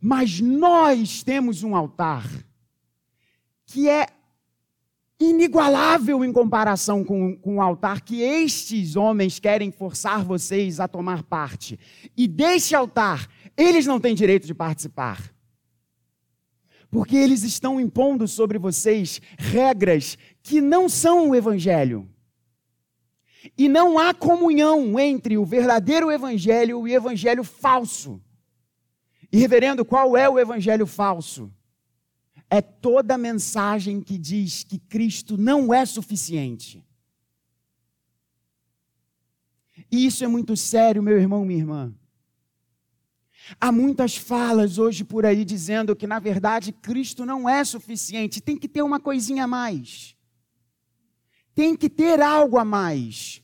Mas 0.00 0.40
nós 0.40 1.22
temos 1.22 1.62
um 1.62 1.76
altar 1.76 2.26
que 3.66 3.88
é 3.88 4.06
inigualável 5.20 6.24
em 6.24 6.32
comparação 6.32 7.04
com, 7.04 7.36
com 7.36 7.56
o 7.56 7.60
altar 7.60 8.00
que 8.00 8.22
estes 8.22 8.96
homens 8.96 9.38
querem 9.38 9.70
forçar 9.70 10.24
vocês 10.24 10.80
a 10.80 10.88
tomar 10.88 11.22
parte. 11.22 11.78
E 12.16 12.26
deste 12.26 12.74
altar, 12.74 13.28
eles 13.54 13.86
não 13.86 14.00
têm 14.00 14.14
direito 14.14 14.46
de 14.46 14.54
participar. 14.54 15.30
Porque 16.90 17.14
eles 17.14 17.44
estão 17.44 17.78
impondo 17.78 18.26
sobre 18.26 18.58
vocês 18.58 19.20
regras 19.36 20.16
que 20.42 20.60
não 20.60 20.88
são 20.88 21.28
o 21.28 21.34
Evangelho. 21.34 22.08
E 23.56 23.68
não 23.68 23.98
há 23.98 24.14
comunhão 24.14 24.98
entre 24.98 25.36
o 25.36 25.44
verdadeiro 25.44 26.10
Evangelho 26.10 26.88
e 26.88 26.92
o 26.92 26.96
Evangelho 26.96 27.44
falso. 27.44 28.20
E, 29.32 29.38
reverendo, 29.38 29.84
qual 29.84 30.16
é 30.16 30.28
o 30.28 30.38
evangelho 30.38 30.86
falso? 30.86 31.52
É 32.48 32.60
toda 32.60 33.16
mensagem 33.16 34.00
que 34.00 34.18
diz 34.18 34.64
que 34.64 34.78
Cristo 34.78 35.36
não 35.36 35.72
é 35.72 35.86
suficiente. 35.86 36.84
E 39.90 40.06
isso 40.06 40.24
é 40.24 40.28
muito 40.28 40.56
sério, 40.56 41.02
meu 41.02 41.18
irmão, 41.18 41.44
minha 41.44 41.60
irmã. 41.60 41.94
Há 43.60 43.72
muitas 43.72 44.16
falas 44.16 44.78
hoje 44.78 45.04
por 45.04 45.24
aí 45.24 45.44
dizendo 45.44 45.96
que, 45.96 46.06
na 46.06 46.18
verdade, 46.18 46.72
Cristo 46.72 47.24
não 47.24 47.48
é 47.48 47.64
suficiente, 47.64 48.40
tem 48.40 48.56
que 48.56 48.68
ter 48.68 48.82
uma 48.82 49.00
coisinha 49.00 49.44
a 49.44 49.46
mais. 49.46 50.16
Tem 51.54 51.76
que 51.76 51.88
ter 51.88 52.20
algo 52.20 52.58
a 52.58 52.64
mais. 52.64 53.39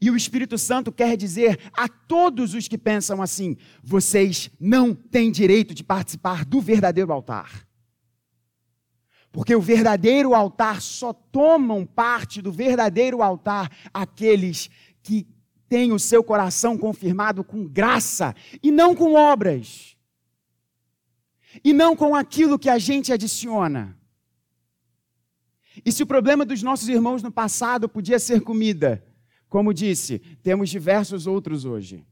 E 0.00 0.10
o 0.10 0.16
Espírito 0.16 0.56
Santo 0.58 0.92
quer 0.92 1.16
dizer 1.16 1.58
a 1.72 1.88
todos 1.88 2.54
os 2.54 2.68
que 2.68 2.78
pensam 2.78 3.20
assim: 3.20 3.56
vocês 3.82 4.50
não 4.58 4.94
têm 4.94 5.30
direito 5.30 5.74
de 5.74 5.84
participar 5.84 6.44
do 6.44 6.60
verdadeiro 6.60 7.12
altar. 7.12 7.66
Porque 9.30 9.54
o 9.54 9.60
verdadeiro 9.60 10.34
altar 10.34 10.82
só 10.82 11.12
tomam 11.12 11.86
parte 11.86 12.42
do 12.42 12.52
verdadeiro 12.52 13.22
altar 13.22 13.70
aqueles 13.92 14.68
que 15.02 15.26
têm 15.68 15.90
o 15.90 15.98
seu 15.98 16.22
coração 16.22 16.76
confirmado 16.76 17.42
com 17.42 17.66
graça 17.66 18.36
e 18.62 18.70
não 18.70 18.94
com 18.94 19.14
obras. 19.14 19.96
E 21.64 21.72
não 21.72 21.96
com 21.96 22.14
aquilo 22.14 22.58
que 22.58 22.68
a 22.68 22.78
gente 22.78 23.12
adiciona. 23.12 23.98
E 25.84 25.90
se 25.90 26.02
o 26.02 26.06
problema 26.06 26.44
dos 26.44 26.62
nossos 26.62 26.88
irmãos 26.88 27.22
no 27.22 27.32
passado 27.32 27.88
podia 27.88 28.18
ser 28.18 28.42
comida, 28.42 29.02
como 29.52 29.74
disse, 29.74 30.18
temos 30.42 30.70
diversos 30.70 31.26
outros 31.26 31.66
hoje. 31.66 32.06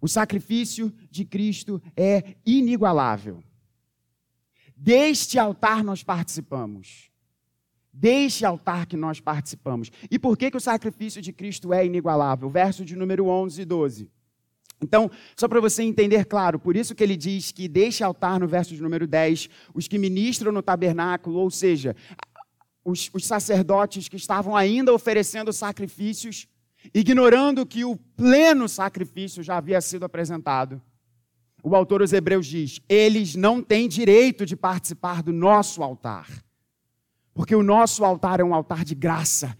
O 0.00 0.08
sacrifício 0.08 0.92
de 1.08 1.24
Cristo 1.24 1.80
é 1.96 2.34
inigualável. 2.44 3.44
Deste 4.76 5.38
altar 5.38 5.84
nós 5.84 6.02
participamos. 6.02 7.12
Deste 7.92 8.44
altar 8.44 8.86
que 8.86 8.96
nós 8.96 9.20
participamos. 9.20 9.92
E 10.10 10.18
por 10.18 10.36
que, 10.36 10.50
que 10.50 10.56
o 10.56 10.60
sacrifício 10.60 11.22
de 11.22 11.32
Cristo 11.32 11.72
é 11.72 11.86
inigualável? 11.86 12.50
Verso 12.50 12.84
de 12.84 12.96
número 12.96 13.26
11 13.26 13.62
e 13.62 13.64
12. 13.64 14.10
Então, 14.82 15.08
só 15.36 15.46
para 15.46 15.60
você 15.60 15.84
entender 15.84 16.24
claro, 16.24 16.58
por 16.58 16.74
isso 16.74 16.92
que 16.92 17.04
ele 17.04 17.16
diz 17.16 17.52
que 17.52 17.68
deste 17.68 18.02
altar, 18.02 18.40
no 18.40 18.48
verso 18.48 18.74
de 18.74 18.82
número 18.82 19.06
10, 19.06 19.48
os 19.72 19.86
que 19.86 19.96
ministram 19.96 20.50
no 20.50 20.60
tabernáculo, 20.60 21.38
ou 21.38 21.52
seja, 21.52 21.94
os, 22.84 23.10
os 23.12 23.26
sacerdotes 23.26 24.08
que 24.08 24.16
estavam 24.16 24.56
ainda 24.56 24.92
oferecendo 24.92 25.52
sacrifícios, 25.52 26.48
ignorando 26.92 27.64
que 27.64 27.84
o 27.84 27.96
pleno 27.96 28.68
sacrifício 28.68 29.42
já 29.42 29.56
havia 29.56 29.80
sido 29.80 30.04
apresentado. 30.04 30.80
O 31.62 31.76
autor 31.76 32.00
dos 32.00 32.12
Hebreus 32.12 32.46
diz: 32.46 32.80
eles 32.88 33.36
não 33.36 33.62
têm 33.62 33.88
direito 33.88 34.44
de 34.44 34.56
participar 34.56 35.22
do 35.22 35.32
nosso 35.32 35.82
altar, 35.82 36.28
porque 37.32 37.54
o 37.54 37.62
nosso 37.62 38.04
altar 38.04 38.40
é 38.40 38.44
um 38.44 38.54
altar 38.54 38.84
de 38.84 38.94
graça, 38.94 39.56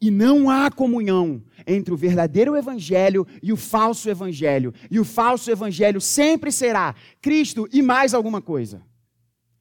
e 0.00 0.10
não 0.10 0.50
há 0.50 0.70
comunhão 0.70 1.42
entre 1.66 1.94
o 1.94 1.96
verdadeiro 1.96 2.56
evangelho 2.56 3.26
e 3.42 3.52
o 3.52 3.56
falso 3.56 4.10
evangelho. 4.10 4.74
E 4.90 4.98
o 4.98 5.04
falso 5.04 5.50
evangelho 5.50 6.00
sempre 6.00 6.52
será 6.52 6.94
Cristo 7.22 7.68
e 7.72 7.80
mais 7.82 8.14
alguma 8.14 8.42
coisa. 8.42 8.82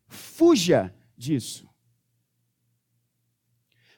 Fuja 0.08 0.94
disso. 1.18 1.68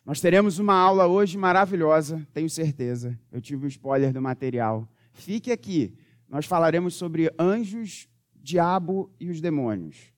Nós 0.05 0.21
teremos 0.21 0.59
uma 0.59 0.75
aula 0.75 1.07
hoje 1.07 1.35
maravilhosa, 1.35 2.25
tenho 2.31 2.49
certeza. 2.49 3.19
Eu 3.31 3.41
tive 3.41 3.65
o 3.65 3.67
spoiler 3.67 4.13
do 4.13 4.21
material. 4.21 4.87
Fique 5.11 5.51
aqui. 5.51 5.97
Nós 6.29 6.45
falaremos 6.45 6.93
sobre 6.93 7.33
anjos, 7.39 8.07
diabo 8.35 9.11
e 9.19 9.31
os 9.31 9.41
demônios. 9.41 10.13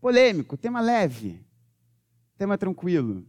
Polêmico, 0.00 0.56
tema 0.56 0.80
leve, 0.80 1.44
tema 2.38 2.56
tranquilo. 2.56 3.26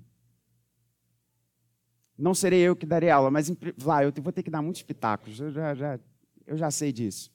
Não 2.16 2.36
serei 2.36 2.60
eu 2.60 2.76
que 2.76 2.86
darei 2.86 3.10
aula, 3.10 3.32
mas 3.32 3.52
lá 3.84 4.04
eu 4.04 4.14
vou 4.22 4.32
ter 4.32 4.44
que 4.44 4.52
dar 4.52 4.62
muitos 4.62 4.84
pitacos. 4.84 5.40
Eu 5.40 5.52
já, 5.52 5.74
já, 5.74 6.00
eu 6.46 6.56
já 6.56 6.70
sei 6.70 6.92
disso. 6.92 7.32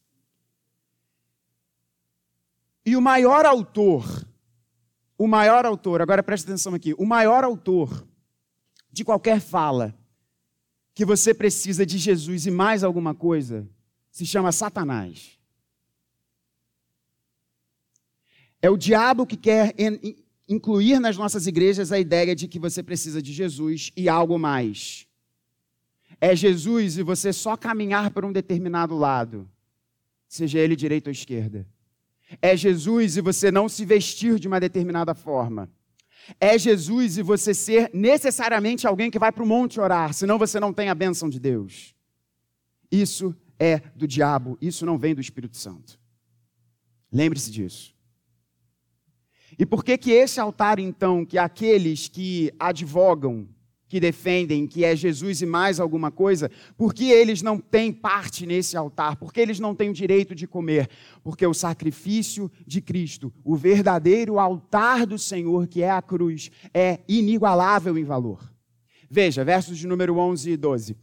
E 2.86 2.96
o 2.96 3.02
maior 3.02 3.44
autor, 3.44 4.24
o 5.18 5.26
maior 5.26 5.66
autor, 5.66 6.00
agora 6.00 6.22
preste 6.22 6.44
atenção 6.44 6.74
aqui, 6.74 6.94
o 6.94 7.04
maior 7.04 7.42
autor 7.42 8.07
de 8.98 9.04
qualquer 9.04 9.40
fala 9.40 9.96
que 10.92 11.04
você 11.04 11.32
precisa 11.32 11.86
de 11.86 11.96
Jesus 11.98 12.46
e 12.46 12.50
mais 12.50 12.82
alguma 12.82 13.14
coisa, 13.14 13.64
se 14.10 14.26
chama 14.26 14.50
Satanás. 14.50 15.38
É 18.60 18.68
o 18.68 18.76
diabo 18.76 19.24
que 19.24 19.36
quer 19.36 19.72
incluir 20.48 20.98
nas 20.98 21.16
nossas 21.16 21.46
igrejas 21.46 21.92
a 21.92 22.00
ideia 22.00 22.34
de 22.34 22.48
que 22.48 22.58
você 22.58 22.82
precisa 22.82 23.22
de 23.22 23.32
Jesus 23.32 23.92
e 23.96 24.08
algo 24.08 24.36
mais. 24.36 25.06
É 26.20 26.34
Jesus 26.34 26.98
e 26.98 27.04
você 27.04 27.32
só 27.32 27.56
caminhar 27.56 28.10
por 28.10 28.24
um 28.24 28.32
determinado 28.32 28.96
lado, 28.96 29.48
seja 30.26 30.58
ele 30.58 30.74
direita 30.74 31.08
ou 31.08 31.12
esquerda. 31.12 31.64
É 32.42 32.56
Jesus 32.56 33.16
e 33.16 33.20
você 33.20 33.52
não 33.52 33.68
se 33.68 33.84
vestir 33.84 34.40
de 34.40 34.48
uma 34.48 34.58
determinada 34.58 35.14
forma. 35.14 35.70
É 36.40 36.58
Jesus 36.58 37.18
e 37.18 37.22
você 37.22 37.54
ser 37.54 37.90
necessariamente 37.92 38.86
alguém 38.86 39.10
que 39.10 39.18
vai 39.18 39.32
para 39.32 39.42
o 39.42 39.46
monte 39.46 39.80
orar, 39.80 40.12
senão 40.12 40.38
você 40.38 40.60
não 40.60 40.72
tem 40.72 40.88
a 40.88 40.94
bênção 40.94 41.28
de 41.28 41.38
Deus. 41.38 41.94
Isso 42.90 43.34
é 43.58 43.78
do 43.94 44.06
diabo, 44.06 44.56
isso 44.60 44.86
não 44.86 44.98
vem 44.98 45.14
do 45.14 45.20
Espírito 45.20 45.56
Santo. 45.56 45.98
Lembre-se 47.12 47.50
disso. 47.50 47.94
E 49.58 49.66
por 49.66 49.84
que 49.84 49.98
que 49.98 50.12
esse 50.12 50.38
altar, 50.38 50.78
então, 50.78 51.24
que 51.24 51.36
aqueles 51.36 52.06
que 52.06 52.52
advogam, 52.58 53.48
que 53.88 53.98
defendem 53.98 54.66
que 54.66 54.84
é 54.84 54.94
Jesus 54.94 55.40
e 55.40 55.46
mais 55.46 55.80
alguma 55.80 56.10
coisa, 56.10 56.50
por 56.76 56.92
que 56.92 57.10
eles 57.10 57.40
não 57.40 57.58
têm 57.58 57.92
parte 57.92 58.44
nesse 58.46 58.76
altar? 58.76 59.16
Por 59.16 59.32
que 59.32 59.40
eles 59.40 59.58
não 59.58 59.74
têm 59.74 59.90
o 59.90 59.94
direito 59.94 60.34
de 60.34 60.46
comer? 60.46 60.88
Porque 61.22 61.46
o 61.46 61.54
sacrifício 61.54 62.50
de 62.66 62.80
Cristo, 62.80 63.32
o 63.42 63.56
verdadeiro 63.56 64.38
altar 64.38 65.06
do 65.06 65.18
Senhor, 65.18 65.66
que 65.66 65.82
é 65.82 65.90
a 65.90 66.02
cruz, 66.02 66.50
é 66.74 67.00
inigualável 67.08 67.96
em 67.96 68.04
valor. 68.04 68.52
Veja, 69.10 69.44
versos 69.44 69.78
de 69.78 69.86
número 69.86 70.18
11 70.18 70.50
e 70.50 70.56
12. 70.56 70.96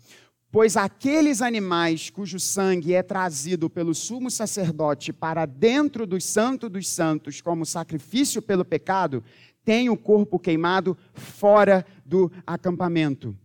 Pois 0.51 0.77
aqueles 0.77 1.41
animais 1.41 2.09
cujo 2.09 2.39
sangue 2.39 2.93
é 2.93 3.03
trazido 3.03 3.69
pelo 3.69 3.93
sumo 3.93 4.31
sacerdote 4.31 5.11
para 5.11 5.45
dentro 5.45 6.07
do 6.07 6.21
santo 6.21 6.69
dos 6.69 6.87
santos 6.87 7.41
como 7.41 7.65
sacrifício 7.65 8.41
pelo 8.41 8.63
pecado, 8.63 9.21
têm 9.65 9.89
o 9.89 9.97
corpo 9.97 10.39
queimado 10.39 10.95
fora 11.13 11.85
do 12.05 12.31
acampamento. 12.45 13.35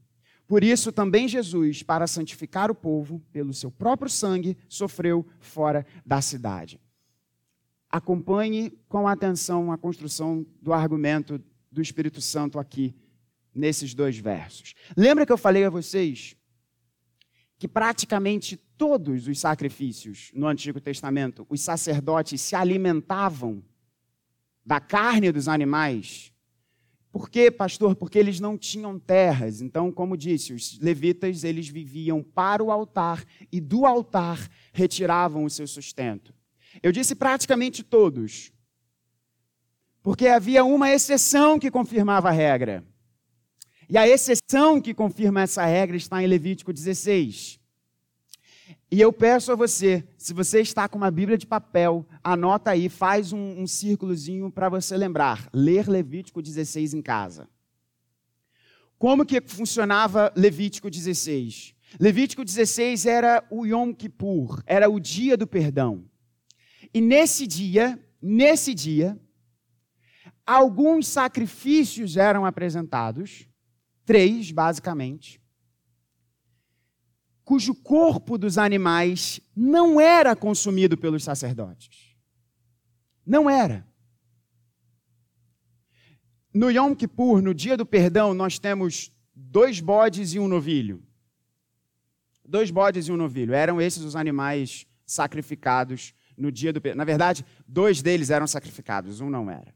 Por 0.46 0.62
isso 0.62 0.92
também 0.92 1.26
Jesus, 1.26 1.82
para 1.82 2.06
santificar 2.06 2.70
o 2.70 2.74
povo, 2.74 3.22
pelo 3.32 3.54
seu 3.54 3.70
próprio 3.70 4.10
sangue, 4.10 4.58
sofreu 4.68 5.26
fora 5.38 5.86
da 6.04 6.20
cidade. 6.20 6.80
Acompanhe 7.88 8.70
com 8.88 9.08
atenção 9.08 9.72
a 9.72 9.78
construção 9.78 10.46
do 10.60 10.72
argumento 10.72 11.40
do 11.70 11.80
Espírito 11.80 12.20
Santo 12.20 12.58
aqui, 12.58 12.94
nesses 13.54 13.94
dois 13.94 14.16
versos. 14.16 14.74
Lembra 14.96 15.26
que 15.26 15.32
eu 15.32 15.38
falei 15.38 15.64
a 15.64 15.70
vocês 15.70 16.36
que 17.58 17.68
praticamente 17.68 18.56
todos 18.56 19.28
os 19.28 19.38
sacrifícios 19.38 20.30
no 20.34 20.46
Antigo 20.46 20.80
Testamento, 20.80 21.46
os 21.50 21.60
sacerdotes 21.60 22.40
se 22.40 22.56
alimentavam 22.56 23.62
da 24.70 24.78
carne 24.78 25.32
dos 25.32 25.48
animais. 25.48 26.32
Por 27.10 27.28
quê, 27.28 27.50
pastor? 27.50 27.96
Porque 27.96 28.16
eles 28.16 28.38
não 28.38 28.56
tinham 28.56 29.00
terras. 29.00 29.60
Então, 29.60 29.90
como 29.90 30.16
disse, 30.16 30.52
os 30.52 30.78
levitas, 30.78 31.42
eles 31.42 31.66
viviam 31.66 32.22
para 32.22 32.62
o 32.62 32.70
altar 32.70 33.24
e 33.50 33.60
do 33.60 33.84
altar 33.84 34.48
retiravam 34.72 35.42
o 35.44 35.50
seu 35.50 35.66
sustento. 35.66 36.32
Eu 36.80 36.92
disse 36.92 37.16
praticamente 37.16 37.82
todos. 37.82 38.52
Porque 40.04 40.28
havia 40.28 40.62
uma 40.62 40.88
exceção 40.88 41.58
que 41.58 41.68
confirmava 41.68 42.28
a 42.28 42.32
regra. 42.32 42.84
E 43.88 43.98
a 43.98 44.06
exceção 44.06 44.80
que 44.80 44.94
confirma 44.94 45.42
essa 45.42 45.66
regra 45.66 45.96
está 45.96 46.22
em 46.22 46.28
Levítico 46.28 46.72
16. 46.72 47.59
E 48.90 49.00
eu 49.00 49.12
peço 49.12 49.52
a 49.52 49.54
você, 49.54 50.04
se 50.18 50.32
você 50.32 50.60
está 50.60 50.88
com 50.88 50.98
uma 50.98 51.10
Bíblia 51.10 51.38
de 51.38 51.46
papel, 51.46 52.06
anota 52.22 52.70
aí, 52.70 52.88
faz 52.88 53.32
um, 53.32 53.62
um 53.62 53.66
círculozinho 53.66 54.50
para 54.50 54.68
você 54.68 54.96
lembrar. 54.96 55.48
Ler 55.52 55.88
Levítico 55.88 56.42
16 56.42 56.94
em 56.94 57.02
casa. 57.02 57.48
Como 58.98 59.24
que 59.24 59.40
funcionava 59.40 60.32
Levítico 60.36 60.90
16? 60.90 61.74
Levítico 61.98 62.44
16 62.44 63.06
era 63.06 63.44
o 63.50 63.64
Yom 63.64 63.92
Kippur, 63.92 64.62
era 64.66 64.88
o 64.88 65.00
dia 65.00 65.36
do 65.36 65.46
perdão. 65.46 66.04
E 66.92 67.00
nesse 67.00 67.46
dia, 67.46 67.98
nesse 68.20 68.74
dia, 68.74 69.18
alguns 70.44 71.06
sacrifícios 71.06 72.16
eram 72.16 72.44
apresentados 72.44 73.48
três, 74.04 74.50
basicamente, 74.50 75.39
cujo 77.50 77.74
corpo 77.74 78.38
dos 78.38 78.56
animais 78.56 79.40
não 79.56 80.00
era 80.00 80.36
consumido 80.36 80.96
pelos 80.96 81.24
sacerdotes. 81.24 82.14
Não 83.26 83.50
era. 83.50 83.84
No 86.54 86.70
Yom 86.70 86.94
Kippur, 86.94 87.42
no 87.42 87.52
dia 87.52 87.76
do 87.76 87.84
perdão, 87.84 88.32
nós 88.34 88.56
temos 88.56 89.10
dois 89.34 89.80
bodes 89.80 90.32
e 90.32 90.38
um 90.38 90.46
novilho. 90.46 91.02
Dois 92.46 92.70
bodes 92.70 93.08
e 93.08 93.12
um 93.12 93.16
novilho. 93.16 93.52
Eram 93.52 93.80
esses 93.80 94.04
os 94.04 94.14
animais 94.14 94.86
sacrificados 95.04 96.14
no 96.36 96.52
dia 96.52 96.72
do 96.72 96.80
perdão. 96.80 96.98
Na 96.98 97.04
verdade, 97.04 97.44
dois 97.66 98.00
deles 98.00 98.30
eram 98.30 98.46
sacrificados, 98.46 99.20
um 99.20 99.28
não 99.28 99.50
era. 99.50 99.74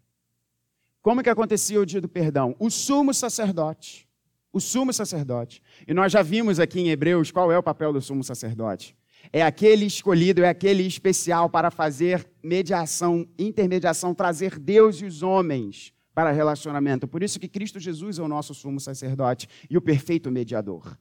Como 1.03 1.25
que 1.25 1.29
acontecia 1.29 1.81
o 1.81 1.85
dia 1.85 2.01
do 2.01 2.09
perdão? 2.09 2.55
O 2.61 2.71
sumo 2.71 3.13
sacerdote 3.13 4.09
o 4.55 4.61
sumo 4.61 4.93
sacerdote. 4.93 5.61
E 5.87 5.93
nós 5.93 6.13
já 6.13 6.23
vimos 6.23 6.61
aqui 6.61 6.79
em 6.81 6.89
Hebreus 6.89 7.33
qual 7.33 7.51
é 7.51 7.59
o 7.59 7.63
papel 7.63 7.93
do 7.93 8.01
sumo 8.01 8.23
sacerdote. 8.23 8.97
É 9.33 9.43
aquele 9.43 9.85
escolhido, 9.85 10.45
é 10.45 10.49
aquele 10.49 10.87
especial 10.87 11.51
para 11.51 11.73
fazer 11.73 12.25
mediação, 12.41 13.27
intermediação, 13.37 14.15
trazer 14.15 14.57
Deus 14.61 15.03
e 15.03 15.07
os 15.07 15.25
homens 15.25 15.93
para 16.15 16.31
relacionamento. 16.31 17.09
Por 17.09 17.21
isso 17.21 17.41
que 17.41 17.49
Cristo 17.49 17.81
Jesus 17.81 18.21
é 18.21 18.23
o 18.23 18.29
nosso 18.29 18.55
sumo 18.55 18.79
sacerdote 18.79 19.49
e 19.69 19.77
o 19.77 19.83
perfeito 19.83 20.31
mediador. 20.31 20.97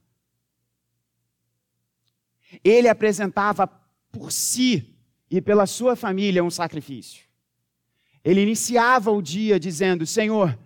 Ele 2.64 2.88
apresentava 2.88 3.68
por 4.10 4.32
si 4.32 4.96
e 5.30 5.40
pela 5.40 5.66
sua 5.66 5.94
família 5.94 6.42
um 6.42 6.50
sacrifício. 6.50 7.24
Ele 8.24 8.40
iniciava 8.40 9.12
o 9.12 9.22
dia 9.22 9.60
dizendo: 9.60 10.04
Senhor, 10.04 10.58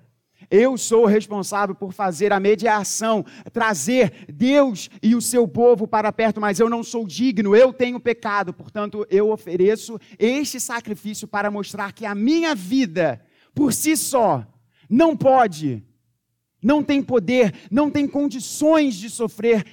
eu 0.51 0.79
sou 0.79 1.05
responsável 1.05 1.75
por 1.75 1.93
fazer 1.93 2.33
a 2.33 2.41
mediação, 2.41 3.25
trazer 3.53 4.27
Deus 4.33 4.89
e 5.03 5.15
o 5.15 5.21
seu 5.21 5.47
povo 5.47 5.87
para 5.87 6.13
perto, 6.13 6.41
mas 6.41 6.59
eu 6.59 6.71
não 6.71 6.83
sou 6.83 7.07
digno, 7.07 7.55
eu 7.55 7.73
tenho 7.73 8.01
pecado, 8.01 8.53
portanto, 8.53 9.07
eu 9.11 9.31
ofereço 9.31 9.99
este 10.19 10.59
sacrifício 10.59 11.29
para 11.29 11.51
mostrar 11.51 11.93
que 11.93 12.07
a 12.07 12.15
minha 12.15 12.55
vida, 12.55 13.25
por 13.55 13.73
si 13.73 13.97
só, 13.97 14.47
não 14.89 15.17
pode, 15.17 15.85
não 16.63 16.83
tem 16.83 17.03
poder, 17.03 17.55
não 17.71 17.91
tem 17.91 18.09
condições 18.09 18.95
de 18.95 19.11
sofrer 19.11 19.65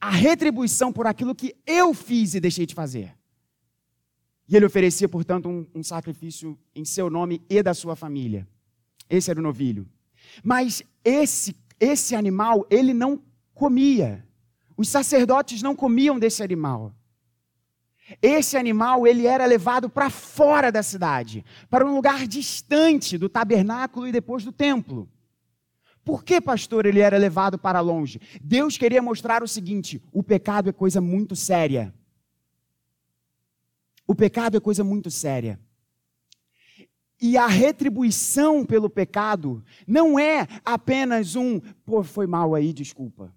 a 0.00 0.10
retribuição 0.10 0.92
por 0.92 1.06
aquilo 1.06 1.34
que 1.34 1.54
eu 1.66 1.92
fiz 1.92 2.34
e 2.34 2.40
deixei 2.40 2.66
de 2.66 2.74
fazer. 2.74 3.16
E 4.46 4.54
ele 4.54 4.66
oferecia, 4.66 5.08
portanto, 5.08 5.48
um, 5.48 5.66
um 5.74 5.82
sacrifício 5.82 6.58
em 6.74 6.84
seu 6.84 7.08
nome 7.08 7.42
e 7.48 7.62
da 7.62 7.72
sua 7.72 7.96
família. 7.96 8.46
Esse 9.08 9.30
era 9.30 9.40
o 9.40 9.42
novilho. 9.42 9.88
Mas 10.42 10.82
esse, 11.04 11.56
esse 11.78 12.14
animal, 12.14 12.66
ele 12.70 12.94
não 12.94 13.20
comia. 13.54 14.26
Os 14.76 14.88
sacerdotes 14.88 15.62
não 15.62 15.76
comiam 15.76 16.18
desse 16.18 16.42
animal. 16.42 16.94
Esse 18.20 18.56
animal, 18.56 19.06
ele 19.06 19.26
era 19.26 19.46
levado 19.46 19.88
para 19.88 20.10
fora 20.10 20.70
da 20.70 20.82
cidade, 20.82 21.44
para 21.70 21.86
um 21.86 21.94
lugar 21.94 22.26
distante 22.26 23.16
do 23.16 23.28
tabernáculo 23.28 24.06
e 24.06 24.12
depois 24.12 24.44
do 24.44 24.52
templo. 24.52 25.08
Por 26.04 26.22
que, 26.22 26.38
pastor, 26.38 26.84
ele 26.84 27.00
era 27.00 27.16
levado 27.16 27.58
para 27.58 27.80
longe? 27.80 28.20
Deus 28.42 28.76
queria 28.76 29.00
mostrar 29.00 29.42
o 29.42 29.48
seguinte: 29.48 30.02
o 30.12 30.22
pecado 30.22 30.68
é 30.68 30.72
coisa 30.72 31.00
muito 31.00 31.34
séria. 31.34 31.94
O 34.06 34.14
pecado 34.14 34.58
é 34.58 34.60
coisa 34.60 34.84
muito 34.84 35.10
séria. 35.10 35.58
E 37.20 37.36
a 37.38 37.46
retribuição 37.46 38.64
pelo 38.64 38.90
pecado 38.90 39.64
não 39.86 40.18
é 40.18 40.46
apenas 40.64 41.36
um, 41.36 41.60
pô, 41.84 42.02
foi 42.02 42.26
mal 42.26 42.54
aí, 42.54 42.72
desculpa. 42.72 43.34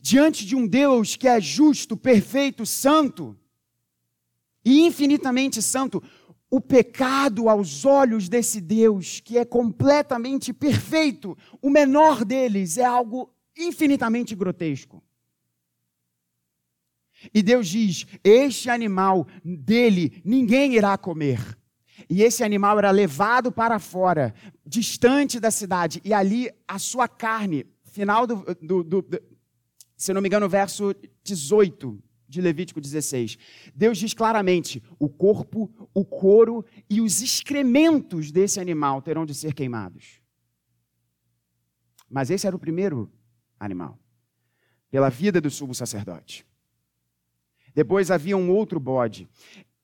Diante 0.00 0.44
de 0.44 0.54
um 0.54 0.66
Deus 0.66 1.16
que 1.16 1.26
é 1.26 1.40
justo, 1.40 1.96
perfeito, 1.96 2.66
santo 2.66 3.36
e 4.64 4.80
infinitamente 4.80 5.62
santo, 5.62 6.02
o 6.50 6.60
pecado 6.60 7.48
aos 7.48 7.84
olhos 7.84 8.28
desse 8.28 8.60
Deus, 8.60 9.20
que 9.20 9.38
é 9.38 9.44
completamente 9.44 10.52
perfeito, 10.52 11.36
o 11.62 11.70
menor 11.70 12.24
deles 12.24 12.78
é 12.78 12.84
algo 12.84 13.32
infinitamente 13.56 14.34
grotesco. 14.34 15.02
E 17.32 17.42
Deus 17.42 17.68
diz: 17.68 18.06
Este 18.22 18.70
animal 18.70 19.26
dele 19.44 20.20
ninguém 20.24 20.74
irá 20.74 20.96
comer. 20.96 21.40
E 22.08 22.22
esse 22.22 22.44
animal 22.44 22.78
era 22.78 22.90
levado 22.90 23.50
para 23.50 23.78
fora, 23.78 24.34
distante 24.64 25.40
da 25.40 25.50
cidade, 25.50 26.00
e 26.04 26.12
ali 26.12 26.50
a 26.68 26.78
sua 26.78 27.08
carne, 27.08 27.66
final 27.84 28.26
do, 28.26 28.44
do, 28.60 28.84
do, 28.84 29.02
do 29.02 29.22
se 29.96 30.12
não 30.12 30.20
me 30.20 30.28
engano, 30.28 30.48
verso 30.48 30.94
18 31.24 31.98
de 32.28 32.40
Levítico 32.40 32.80
16. 32.80 33.38
Deus 33.74 33.98
diz 33.98 34.12
claramente: 34.12 34.82
o 34.98 35.08
corpo, 35.08 35.72
o 35.94 36.04
couro 36.04 36.64
e 36.88 37.00
os 37.00 37.22
excrementos 37.22 38.30
desse 38.30 38.60
animal 38.60 39.00
terão 39.00 39.24
de 39.24 39.34
ser 39.34 39.54
queimados. 39.54 40.20
Mas 42.08 42.30
esse 42.30 42.46
era 42.46 42.54
o 42.54 42.58
primeiro 42.58 43.10
animal, 43.58 43.98
pela 44.90 45.08
vida 45.08 45.40
do 45.40 45.50
sumo 45.50 45.74
sacerdote. 45.74 46.46
Depois 47.76 48.10
havia 48.10 48.38
um 48.38 48.50
outro 48.50 48.80
bode. 48.80 49.28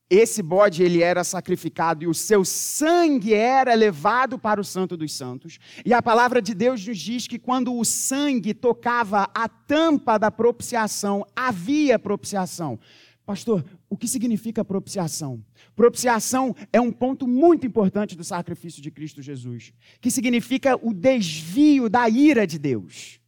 Esse 0.09 0.43
bode 0.43 0.83
ele 0.83 1.03
era 1.03 1.23
sacrificado 1.23 2.05
e 2.05 2.07
o 2.07 2.15
seu 2.15 2.43
sangue 2.43 3.35
era 3.35 3.75
levado 3.75 4.39
para 4.39 4.59
o 4.61 4.65
Santo 4.65 4.97
dos 4.97 5.13
Santos. 5.13 5.59
E 5.85 5.93
a 5.93 6.03
palavra 6.03 6.41
de 6.41 6.55
Deus 6.55 6.87
nos 6.87 6.99
diz 6.99 7.27
que 7.27 7.39
quando 7.39 7.75
o 7.75 7.85
sangue 7.85 8.55
tocava 8.55 9.29
a 9.35 9.47
tampa 9.47 10.17
da 10.17 10.31
propiciação, 10.31 11.27
havia 11.37 11.99
propiciação. 11.99 12.81
Pastor, 13.27 13.63
o 13.91 13.97
que 13.97 14.09
significa 14.09 14.65
propiciação? 14.65 15.43
Propiciação 15.77 16.57
é 16.73 16.81
um 16.81 16.91
ponto 16.91 17.29
muito 17.29 17.67
importante 17.67 18.17
do 18.17 18.25
sacrifício 18.25 18.83
de 18.83 18.91
Cristo 18.91 19.21
Jesus, 19.21 19.73
que 20.01 20.11
significa 20.11 20.79
o 20.83 20.95
desvio 20.95 21.91
da 21.91 22.09
ira 22.09 22.47
de 22.47 22.59
Deus. 22.59 23.22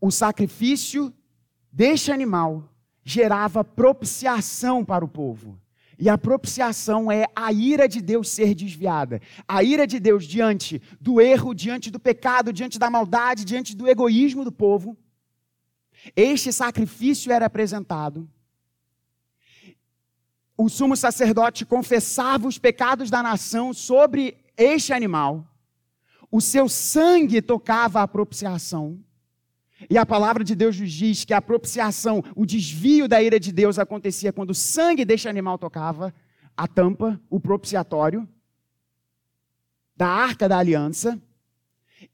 O 0.00 0.10
sacrifício 0.10 1.12
deste 1.70 2.10
animal 2.10 2.68
gerava 3.04 3.62
propiciação 3.62 4.84
para 4.84 5.04
o 5.04 5.08
povo. 5.08 5.60
E 5.98 6.08
a 6.08 6.16
propiciação 6.16 7.12
é 7.12 7.26
a 7.36 7.52
ira 7.52 7.86
de 7.86 8.00
Deus 8.00 8.30
ser 8.30 8.54
desviada. 8.54 9.20
A 9.46 9.62
ira 9.62 9.86
de 9.86 10.00
Deus 10.00 10.24
diante 10.24 10.80
do 10.98 11.20
erro, 11.20 11.54
diante 11.54 11.90
do 11.90 12.00
pecado, 12.00 12.54
diante 12.54 12.78
da 12.78 12.88
maldade, 12.88 13.44
diante 13.44 13.76
do 13.76 13.86
egoísmo 13.86 14.42
do 14.42 14.50
povo. 14.50 14.96
Este 16.16 16.52
sacrifício 16.52 17.30
era 17.30 17.44
apresentado. 17.44 18.26
O 20.56 20.70
sumo 20.70 20.96
sacerdote 20.96 21.66
confessava 21.66 22.48
os 22.48 22.58
pecados 22.58 23.10
da 23.10 23.22
nação 23.22 23.74
sobre 23.74 24.38
este 24.56 24.94
animal. 24.94 25.46
O 26.30 26.40
seu 26.40 26.66
sangue 26.66 27.42
tocava 27.42 28.00
a 28.00 28.08
propiciação. 28.08 28.98
E 29.88 29.96
a 29.96 30.04
palavra 30.04 30.44
de 30.44 30.54
Deus 30.54 30.78
nos 30.78 30.92
diz 30.92 31.24
que 31.24 31.32
a 31.32 31.40
propiciação, 31.40 32.22
o 32.36 32.44
desvio 32.44 33.08
da 33.08 33.22
ira 33.22 33.40
de 33.40 33.52
Deus 33.52 33.78
acontecia 33.78 34.32
quando 34.32 34.50
o 34.50 34.54
sangue 34.54 35.04
deste 35.04 35.28
animal 35.28 35.58
tocava 35.58 36.12
a 36.56 36.66
tampa, 36.66 37.20
o 37.30 37.40
propiciatório 37.40 38.28
da 39.96 40.08
arca 40.08 40.48
da 40.48 40.56
aliança, 40.56 41.20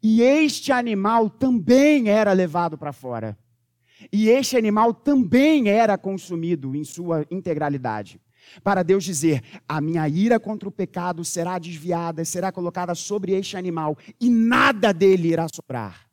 e 0.03 0.21
este 0.21 0.73
animal 0.73 1.31
também 1.31 2.09
era 2.09 2.33
levado 2.33 2.77
para 2.77 2.93
fora. 2.93 3.39
E 4.13 4.29
este 4.29 4.57
animal 4.57 4.93
também 4.93 5.69
era 5.69 5.97
consumido 5.97 6.75
em 6.75 6.85
sua 6.85 7.25
integralidade. 7.31 8.21
Para 8.63 8.83
Deus 8.83 9.05
dizer: 9.05 9.43
a 9.69 9.81
minha 9.81 10.09
ira 10.09 10.39
contra 10.39 10.69
o 10.69 10.73
pecado 10.73 11.25
será 11.25 11.59
desviada, 11.59 12.25
será 12.25 12.53
colocada 12.53 12.95
sobre 12.95 13.33
este 13.33 13.57
animal, 13.57 13.97
e 14.21 14.29
nada 14.29 14.93
dele 14.93 15.29
irá 15.29 15.47
sobrar. 15.53 16.06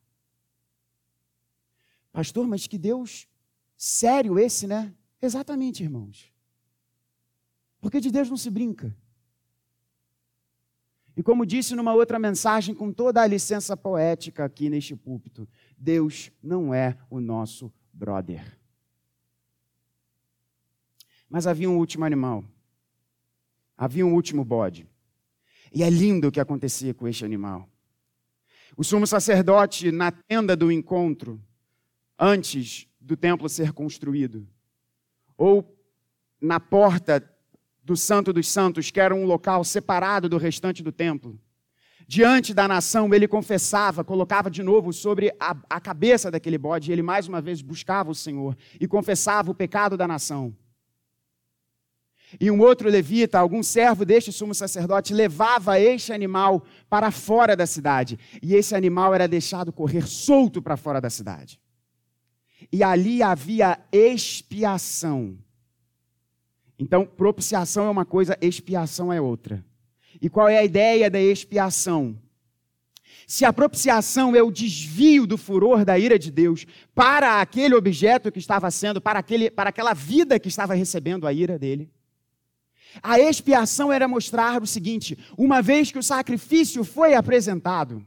Pastor, 2.14 2.48
mas 2.48 2.68
que 2.68 2.78
Deus 2.78 3.28
sério 3.76 4.38
esse, 4.40 4.68
né? 4.68 4.94
Exatamente, 5.20 5.84
irmãos. 5.84 6.32
Porque 7.82 8.00
de 8.00 8.12
Deus 8.12 8.30
não 8.30 8.38
se 8.38 8.50
brinca. 8.50 8.96
E 11.18 11.24
como 11.24 11.46
disse 11.46 11.76
numa 11.76 11.94
outra 11.94 12.18
mensagem, 12.18 12.74
com 12.74 12.94
toda 12.94 13.22
a 13.22 13.28
licença 13.28 13.76
poética 13.76 14.46
aqui 14.46 14.70
neste 14.70 14.96
púlpito, 14.96 15.48
Deus 15.78 16.32
não 16.42 16.74
é 16.74 16.98
o 17.10 17.20
nosso 17.20 17.74
brother. 17.92 18.58
Mas 21.28 21.48
havia 21.48 21.70
um 21.70 21.78
último 21.78 22.06
animal. 22.06 22.44
Havia 23.76 24.06
um 24.06 24.14
último 24.14 24.46
bode. 24.46 24.88
E 25.74 25.82
é 25.82 25.90
lindo 25.90 26.28
o 26.28 26.32
que 26.32 26.40
acontecia 26.40 26.94
com 26.94 27.08
este 27.08 27.26
animal. 27.26 27.68
O 28.78 28.84
sumo 28.84 29.06
sacerdote, 29.06 29.92
na 29.92 30.12
tenda 30.12 30.56
do 30.56 30.72
encontro, 30.72 31.42
antes 32.18 32.88
do 33.00 33.18
templo 33.18 33.50
ser 33.50 33.74
construído. 33.74 34.48
Ou 35.38 35.78
na 36.40 36.60
porta 36.60 37.24
do 37.84 37.98
Santo 37.98 38.32
dos 38.32 38.48
Santos, 38.48 38.90
que 38.90 39.00
era 39.00 39.14
um 39.14 39.26
local 39.26 39.64
separado 39.64 40.30
do 40.30 40.38
restante 40.38 40.82
do 40.82 40.92
templo. 40.92 41.40
Diante 42.08 42.54
da 42.54 42.68
nação, 42.68 43.14
ele 43.14 43.28
confessava, 43.28 44.04
colocava 44.04 44.50
de 44.50 44.62
novo 44.62 44.92
sobre 44.94 45.34
a, 45.40 45.56
a 45.70 45.80
cabeça 45.80 46.30
daquele 46.30 46.58
bode, 46.58 46.90
e 46.90 46.94
ele 46.94 47.02
mais 47.02 47.28
uma 47.28 47.42
vez 47.42 47.62
buscava 47.62 48.12
o 48.12 48.16
Senhor 48.16 48.58
e 48.80 48.88
confessava 48.88 49.52
o 49.52 49.56
pecado 49.56 49.98
da 49.98 50.08
nação. 50.08 50.56
E 52.40 52.50
um 52.50 52.60
outro 52.62 52.90
levita, 52.90 53.38
algum 53.38 53.62
servo 53.62 54.04
deste 54.04 54.32
sumo 54.32 54.56
sacerdote, 54.56 55.14
levava 55.14 55.80
este 55.80 56.12
animal 56.12 56.66
para 56.90 57.12
fora 57.12 57.56
da 57.56 57.68
cidade. 57.68 58.18
E 58.42 58.56
esse 58.56 58.76
animal 58.76 59.14
era 59.14 59.28
deixado 59.28 59.72
correr 59.72 60.08
solto 60.08 60.62
para 60.62 60.76
fora 60.76 61.00
da 61.00 61.10
cidade 61.10 61.63
e 62.74 62.82
ali 62.82 63.22
havia 63.22 63.80
expiação. 63.92 65.38
Então, 66.80 67.06
propiciação 67.06 67.86
é 67.86 67.90
uma 67.92 68.04
coisa, 68.04 68.36
expiação 68.42 69.14
é 69.14 69.22
outra. 69.22 69.64
E 70.20 70.28
qual 70.28 70.50
é 70.50 70.58
a 70.58 70.64
ideia 70.64 71.08
da 71.08 71.22
expiação? 71.22 72.20
Se 73.28 73.46
a 73.46 73.54
propiciação 73.54 74.36
é 74.36 74.42
o 74.42 74.50
desvio 74.50 75.28
do 75.28 75.38
furor 75.38 75.86
da 75.86 76.00
ira 76.00 76.18
de 76.18 76.32
Deus 76.32 76.66
para 76.96 77.42
aquele 77.42 77.76
objeto 77.76 78.32
que 78.32 78.40
estava 78.40 78.72
sendo, 78.72 79.00
para, 79.00 79.20
aquele, 79.20 79.52
para 79.52 79.70
aquela 79.70 79.94
vida 79.94 80.40
que 80.40 80.48
estava 80.48 80.74
recebendo 80.74 81.28
a 81.28 81.32
ira 81.32 81.60
dele, 81.60 81.92
a 83.04 83.20
expiação 83.20 83.94
era 83.94 84.08
mostrar 84.08 84.64
o 84.64 84.68
seguinte: 84.68 85.16
uma 85.38 85.62
vez 85.62 85.92
que 85.92 86.00
o 86.00 86.04
sacrifício 86.04 86.84
foi 86.84 87.14
apresentado, 87.14 88.04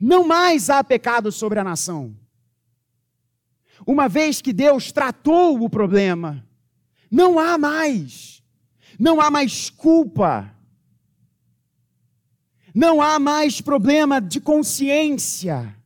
não 0.00 0.26
mais 0.26 0.70
há 0.70 0.82
pecado 0.82 1.30
sobre 1.30 1.58
a 1.58 1.64
nação. 1.64 2.16
Uma 3.86 4.08
vez 4.08 4.40
que 4.40 4.52
Deus 4.52 4.92
tratou 4.92 5.62
o 5.62 5.68
problema, 5.68 6.46
não 7.10 7.38
há 7.38 7.58
mais, 7.58 8.42
não 8.98 9.20
há 9.20 9.30
mais 9.30 9.70
culpa, 9.70 10.54
não 12.74 13.00
há 13.00 13.18
mais 13.18 13.60
problema 13.60 14.20
de 14.20 14.40
consciência. 14.40 15.76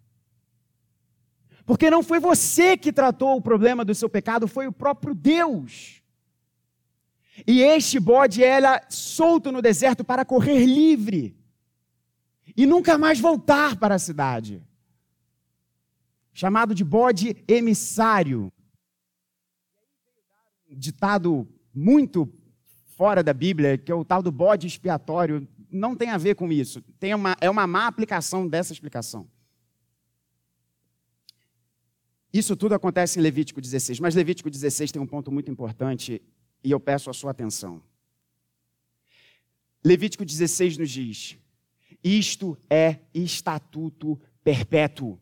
Porque 1.67 1.91
não 1.91 2.03
foi 2.03 2.19
você 2.19 2.77
que 2.77 2.93
tratou 2.93 3.37
o 3.37 3.43
problema 3.43 3.85
do 3.85 3.95
seu 3.95 4.09
pecado, 4.09 4.49
foi 4.49 4.67
o 4.67 4.73
próprio 4.73 5.15
Deus. 5.15 6.03
E 7.47 7.61
este 7.61 8.01
bode 8.01 8.43
era 8.43 8.85
solto 8.89 9.53
no 9.53 9.61
deserto 9.61 10.03
para 10.03 10.25
correr 10.25 10.65
livre 10.65 11.37
e 12.57 12.67
nunca 12.67 12.99
mais 12.99 13.21
voltar 13.21 13.77
para 13.77 13.95
a 13.95 13.99
cidade 13.99 14.63
chamado 16.39 16.73
de 16.73 16.85
bode 16.85 17.37
emissário. 17.49 18.53
Ditado 20.71 21.49
muito 21.75 22.33
fora 22.87 23.25
da 23.25 23.35
Bíblia, 23.35 23.77
que 23.77 23.91
é 23.91 23.95
o 23.95 24.05
tal 24.05 24.23
do 24.23 24.31
bode 24.31 24.65
expiatório, 24.65 25.49
não 25.69 25.97
tem 25.97 26.11
a 26.11 26.17
ver 26.17 26.37
com 26.37 26.53
isso. 26.53 26.81
Tem 27.01 27.13
uma, 27.13 27.37
é 27.41 27.51
uma 27.51 27.67
má 27.67 27.89
aplicação 27.89 28.47
dessa 28.47 28.73
explicação. 28.73 29.29
Isso 32.33 32.55
tudo 32.55 32.77
acontece 32.77 33.19
em 33.19 33.23
Levítico 33.23 33.61
16, 33.61 33.99
mas 33.99 34.15
Levítico 34.15 34.49
16 34.49 34.93
tem 34.93 35.03
um 35.03 35.09
ponto 35.09 35.33
muito 35.33 35.51
importante 35.51 36.23
e 36.63 36.71
eu 36.71 36.79
peço 36.79 37.11
a 37.11 37.13
sua 37.13 37.33
atenção. 37.33 37.83
Levítico 39.83 40.25
16 40.25 40.79
nos 40.79 40.91
diz: 40.91 41.37
Isto 42.05 42.57
é 42.71 43.01
estatuto 43.13 44.21
perpétuo. 44.45 45.19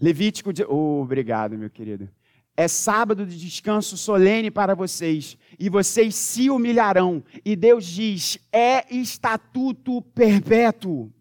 Levítico. 0.00 0.52
De... 0.52 0.64
Oh, 0.64 1.02
obrigado, 1.02 1.58
meu 1.58 1.70
querido. 1.70 2.08
É 2.56 2.66
sábado 2.66 3.24
de 3.24 3.38
descanso 3.38 3.96
solene 3.96 4.50
para 4.50 4.74
vocês, 4.74 5.38
e 5.58 5.68
vocês 5.68 6.16
se 6.16 6.50
humilharão. 6.50 7.22
E 7.44 7.54
Deus 7.54 7.86
diz: 7.86 8.38
é 8.52 8.84
estatuto 8.94 10.02
perpétuo. 10.02 11.12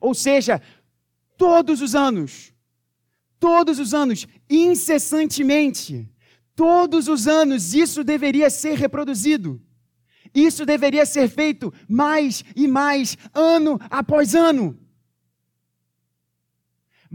Ou 0.00 0.14
seja, 0.14 0.60
todos 1.36 1.80
os 1.80 1.94
anos, 1.94 2.52
todos 3.38 3.78
os 3.78 3.94
anos, 3.94 4.26
incessantemente, 4.50 6.10
todos 6.56 7.06
os 7.06 7.28
anos, 7.28 7.72
isso 7.72 8.02
deveria 8.02 8.50
ser 8.50 8.76
reproduzido. 8.76 9.62
Isso 10.34 10.66
deveria 10.66 11.06
ser 11.06 11.28
feito 11.28 11.72
mais 11.88 12.44
e 12.56 12.66
mais, 12.66 13.16
ano 13.32 13.78
após 13.90 14.34
ano. 14.34 14.81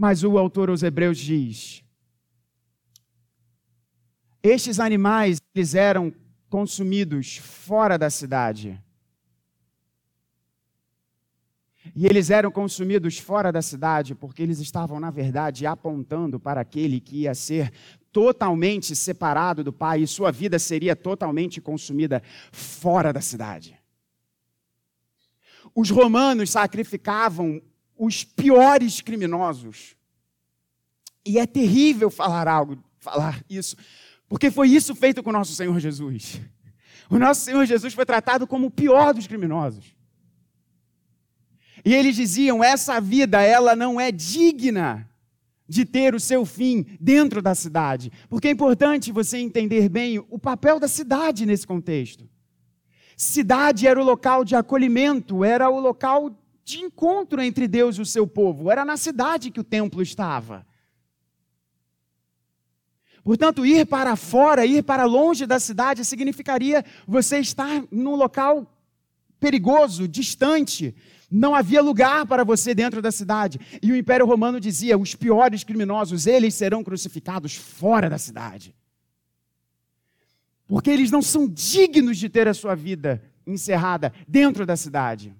Mas 0.00 0.22
o 0.22 0.38
autor 0.38 0.70
aos 0.70 0.84
Hebreus 0.84 1.18
diz: 1.18 1.82
Estes 4.40 4.78
animais 4.78 5.42
eles 5.52 5.74
eram 5.74 6.14
consumidos 6.48 7.38
fora 7.38 7.98
da 7.98 8.08
cidade. 8.08 8.80
E 11.96 12.06
eles 12.06 12.30
eram 12.30 12.52
consumidos 12.52 13.18
fora 13.18 13.50
da 13.50 13.60
cidade 13.60 14.14
porque 14.14 14.40
eles 14.40 14.60
estavam, 14.60 15.00
na 15.00 15.10
verdade, 15.10 15.66
apontando 15.66 16.38
para 16.38 16.60
aquele 16.60 17.00
que 17.00 17.22
ia 17.22 17.34
ser 17.34 17.72
totalmente 18.12 18.94
separado 18.94 19.64
do 19.64 19.72
Pai 19.72 20.02
e 20.02 20.06
sua 20.06 20.30
vida 20.30 20.60
seria 20.60 20.94
totalmente 20.94 21.60
consumida 21.60 22.22
fora 22.52 23.12
da 23.12 23.20
cidade. 23.20 23.76
Os 25.74 25.90
romanos 25.90 26.50
sacrificavam 26.50 27.60
os 27.98 28.24
piores 28.24 29.00
criminosos. 29.00 29.96
E 31.26 31.38
é 31.38 31.46
terrível 31.46 32.10
falar 32.10 32.48
algo, 32.48 32.82
falar 32.98 33.44
isso, 33.50 33.76
porque 34.28 34.50
foi 34.50 34.68
isso 34.68 34.94
feito 34.94 35.22
com 35.22 35.30
o 35.30 35.32
nosso 35.32 35.54
Senhor 35.54 35.78
Jesus. 35.78 36.40
O 37.10 37.18
nosso 37.18 37.40
Senhor 37.40 37.64
Jesus 37.64 37.94
foi 37.94 38.06
tratado 38.06 38.46
como 38.46 38.66
o 38.66 38.70
pior 38.70 39.12
dos 39.12 39.26
criminosos. 39.26 39.96
E 41.84 41.94
eles 41.94 42.14
diziam: 42.14 42.62
essa 42.62 43.00
vida, 43.00 43.42
ela 43.42 43.74
não 43.74 44.00
é 44.00 44.12
digna 44.12 45.08
de 45.68 45.84
ter 45.84 46.14
o 46.14 46.20
seu 46.20 46.46
fim 46.46 46.86
dentro 47.00 47.42
da 47.42 47.54
cidade. 47.54 48.10
Porque 48.28 48.48
é 48.48 48.50
importante 48.50 49.12
você 49.12 49.38
entender 49.38 49.88
bem 49.88 50.18
o 50.30 50.38
papel 50.38 50.80
da 50.80 50.88
cidade 50.88 51.44
nesse 51.44 51.66
contexto. 51.66 52.28
Cidade 53.16 53.86
era 53.86 54.00
o 54.00 54.04
local 54.04 54.44
de 54.44 54.54
acolhimento, 54.54 55.44
era 55.44 55.68
o 55.68 55.80
local 55.80 56.30
de 56.68 56.80
encontro 56.80 57.40
entre 57.40 57.66
Deus 57.66 57.96
e 57.96 58.02
o 58.02 58.06
seu 58.06 58.26
povo. 58.26 58.70
Era 58.70 58.84
na 58.84 58.98
cidade 58.98 59.50
que 59.50 59.60
o 59.60 59.64
templo 59.64 60.02
estava. 60.02 60.66
Portanto, 63.24 63.64
ir 63.64 63.86
para 63.86 64.14
fora, 64.16 64.66
ir 64.66 64.82
para 64.82 65.04
longe 65.04 65.46
da 65.46 65.58
cidade, 65.58 66.04
significaria 66.04 66.84
você 67.06 67.38
estar 67.38 67.84
num 67.90 68.14
local 68.14 68.70
perigoso, 69.40 70.06
distante. 70.06 70.94
Não 71.30 71.54
havia 71.54 71.80
lugar 71.80 72.26
para 72.26 72.44
você 72.44 72.74
dentro 72.74 73.00
da 73.00 73.10
cidade. 73.10 73.58
E 73.82 73.90
o 73.90 73.96
Império 73.96 74.26
Romano 74.26 74.60
dizia: 74.60 74.98
os 74.98 75.14
piores 75.14 75.64
criminosos, 75.64 76.26
eles 76.26 76.54
serão 76.54 76.84
crucificados 76.84 77.54
fora 77.54 78.10
da 78.10 78.18
cidade. 78.18 78.74
Porque 80.66 80.90
eles 80.90 81.10
não 81.10 81.22
são 81.22 81.48
dignos 81.48 82.18
de 82.18 82.28
ter 82.28 82.46
a 82.46 82.52
sua 82.52 82.74
vida 82.74 83.22
encerrada 83.46 84.12
dentro 84.26 84.66
da 84.66 84.76
cidade. 84.76 85.34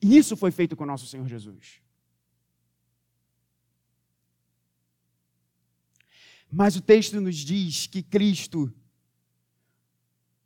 E 0.00 0.16
isso 0.16 0.36
foi 0.36 0.50
feito 0.50 0.76
com 0.76 0.84
o 0.84 0.86
nosso 0.86 1.06
Senhor 1.06 1.26
Jesus. 1.26 1.80
Mas 6.50 6.76
o 6.76 6.80
texto 6.80 7.20
nos 7.20 7.36
diz 7.36 7.86
que 7.86 8.02
Cristo 8.02 8.72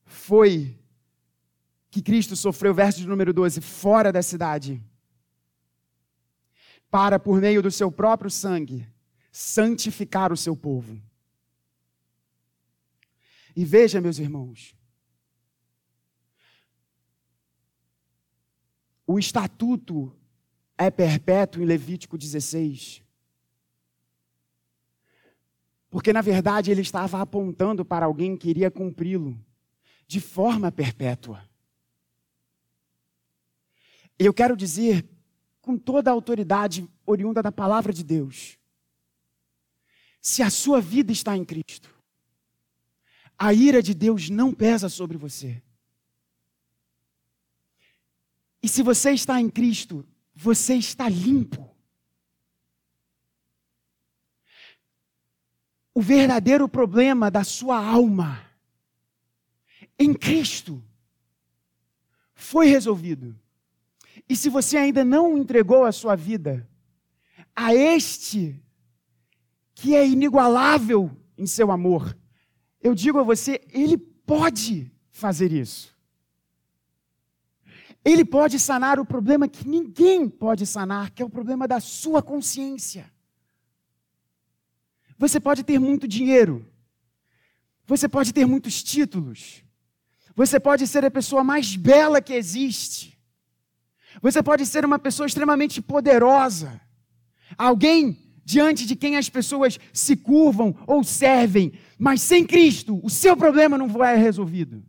foi, 0.05 0.79
que 1.91 2.03
Cristo 2.03 2.35
sofreu, 2.35 2.75
verso 2.75 3.01
de 3.01 3.07
número 3.07 3.33
12, 3.33 3.61
fora 3.61 4.13
da 4.13 4.23
cidade, 4.23 4.83
para, 6.91 7.19
por 7.19 7.41
meio 7.41 7.63
do 7.63 7.71
seu 7.71 7.93
próprio 7.93 8.31
sangue, 8.31 8.87
santificar 9.31 10.33
o 10.33 10.37
seu 10.37 10.57
povo. 10.57 11.01
E 13.55 13.65
veja, 13.65 14.01
meus 14.01 14.19
irmãos, 14.19 14.75
O 19.12 19.18
estatuto 19.18 20.16
é 20.79 20.88
perpétuo 20.88 21.61
em 21.61 21.66
Levítico 21.66 22.16
16. 22.16 23.03
Porque, 25.90 26.12
na 26.12 26.20
verdade, 26.20 26.70
ele 26.70 26.83
estava 26.83 27.20
apontando 27.20 27.85
para 27.85 28.07
alguém 28.07 28.37
que 28.37 28.49
iria 28.49 28.70
cumpri-lo 28.70 29.37
de 30.07 30.20
forma 30.20 30.70
perpétua. 30.70 31.42
Eu 34.16 34.33
quero 34.33 34.57
dizer, 34.57 35.05
com 35.61 35.77
toda 35.77 36.09
a 36.09 36.14
autoridade 36.14 36.88
oriunda 37.05 37.42
da 37.42 37.51
palavra 37.51 37.92
de 37.92 38.05
Deus, 38.05 38.57
se 40.20 40.40
a 40.40 40.51
sua 40.51 40.81
vida 40.81 41.11
está 41.11 41.37
em 41.37 41.44
Cristo, 41.44 41.92
a 43.37 43.53
ira 43.53 43.83
de 43.83 43.92
Deus 43.92 44.31
não 44.31 44.55
pesa 44.55 44.88
sobre 44.88 45.18
você. 45.18 45.61
E 48.62 48.68
se 48.68 48.83
você 48.83 49.12
está 49.12 49.40
em 49.40 49.49
Cristo, 49.49 50.07
você 50.35 50.75
está 50.75 51.09
limpo. 51.09 51.68
O 55.94 56.03
verdadeiro 56.03 56.68
problema 56.68 57.31
da 57.31 57.44
sua 57.44 57.85
alma 57.85 58.44
em 59.99 60.14
Cristo 60.14 60.83
foi 62.35 62.66
resolvido. 62.66 63.38
E 64.29 64.37
se 64.37 64.49
você 64.49 64.77
ainda 64.77 65.05
não 65.05 65.37
entregou 65.37 65.85
a 65.85 65.92
sua 65.92 66.14
vida 66.14 66.68
a 67.55 67.75
este 67.75 68.62
que 69.75 69.94
é 69.94 70.07
inigualável 70.07 71.11
em 71.37 71.46
seu 71.46 71.70
amor, 71.70 72.16
eu 72.81 72.94
digo 72.94 73.18
a 73.18 73.23
você, 73.23 73.61
ele 73.73 73.96
pode 73.96 74.90
fazer 75.11 75.53
isso. 75.53 75.94
Ele 78.05 78.25
pode 78.25 78.59
sanar 78.59 78.99
o 78.99 79.05
problema 79.05 79.49
que 79.49 79.69
ninguém 79.69 80.29
pode 80.29 80.67
sanar, 80.67 81.11
que 81.11 81.23
é 81.23 81.25
o 81.25 81.31
problema 81.31 81.69
da 81.69 81.81
sua 81.81 82.23
consciência. 82.23 83.11
Você 85.19 85.39
pode 85.39 85.63
ter 85.63 85.79
muito 85.79 86.09
dinheiro, 86.09 86.67
você 87.87 88.09
pode 88.09 88.33
ter 88.33 88.47
muitos 88.47 88.83
títulos, 88.83 89.63
você 90.35 90.59
pode 90.59 90.87
ser 90.87 91.05
a 91.05 91.11
pessoa 91.11 91.45
mais 91.45 91.77
bela 91.77 92.23
que 92.23 92.33
existe, 92.33 93.19
você 94.23 94.43
pode 94.43 94.65
ser 94.65 94.83
uma 94.83 94.99
pessoa 94.99 95.27
extremamente 95.27 95.83
poderosa, 95.83 96.81
alguém 97.59 98.19
diante 98.43 98.87
de 98.87 98.97
quem 98.97 99.19
as 99.19 99.29
pessoas 99.29 99.79
se 99.93 100.17
curvam 100.17 100.75
ou 100.87 101.05
servem, 101.05 101.73
mas 101.99 102.23
sem 102.23 102.47
Cristo, 102.47 102.99
o 103.03 103.11
seu 103.11 103.37
problema 103.37 103.77
não 103.77 103.89
vai 103.89 104.17
resolvido. 104.17 104.83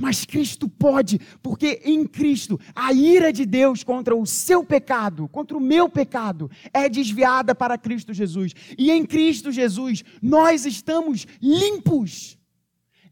Mas 0.00 0.24
Cristo 0.24 0.66
pode, 0.66 1.20
porque 1.42 1.82
em 1.84 2.06
Cristo 2.06 2.58
a 2.74 2.90
ira 2.90 3.30
de 3.30 3.44
Deus 3.44 3.84
contra 3.84 4.16
o 4.16 4.24
seu 4.24 4.64
pecado, 4.64 5.28
contra 5.28 5.54
o 5.54 5.60
meu 5.60 5.90
pecado, 5.90 6.50
é 6.72 6.88
desviada 6.88 7.54
para 7.54 7.76
Cristo 7.76 8.14
Jesus. 8.14 8.54
E 8.78 8.90
em 8.90 9.04
Cristo 9.04 9.52
Jesus 9.52 10.02
nós 10.22 10.64
estamos 10.64 11.26
limpos. 11.42 12.38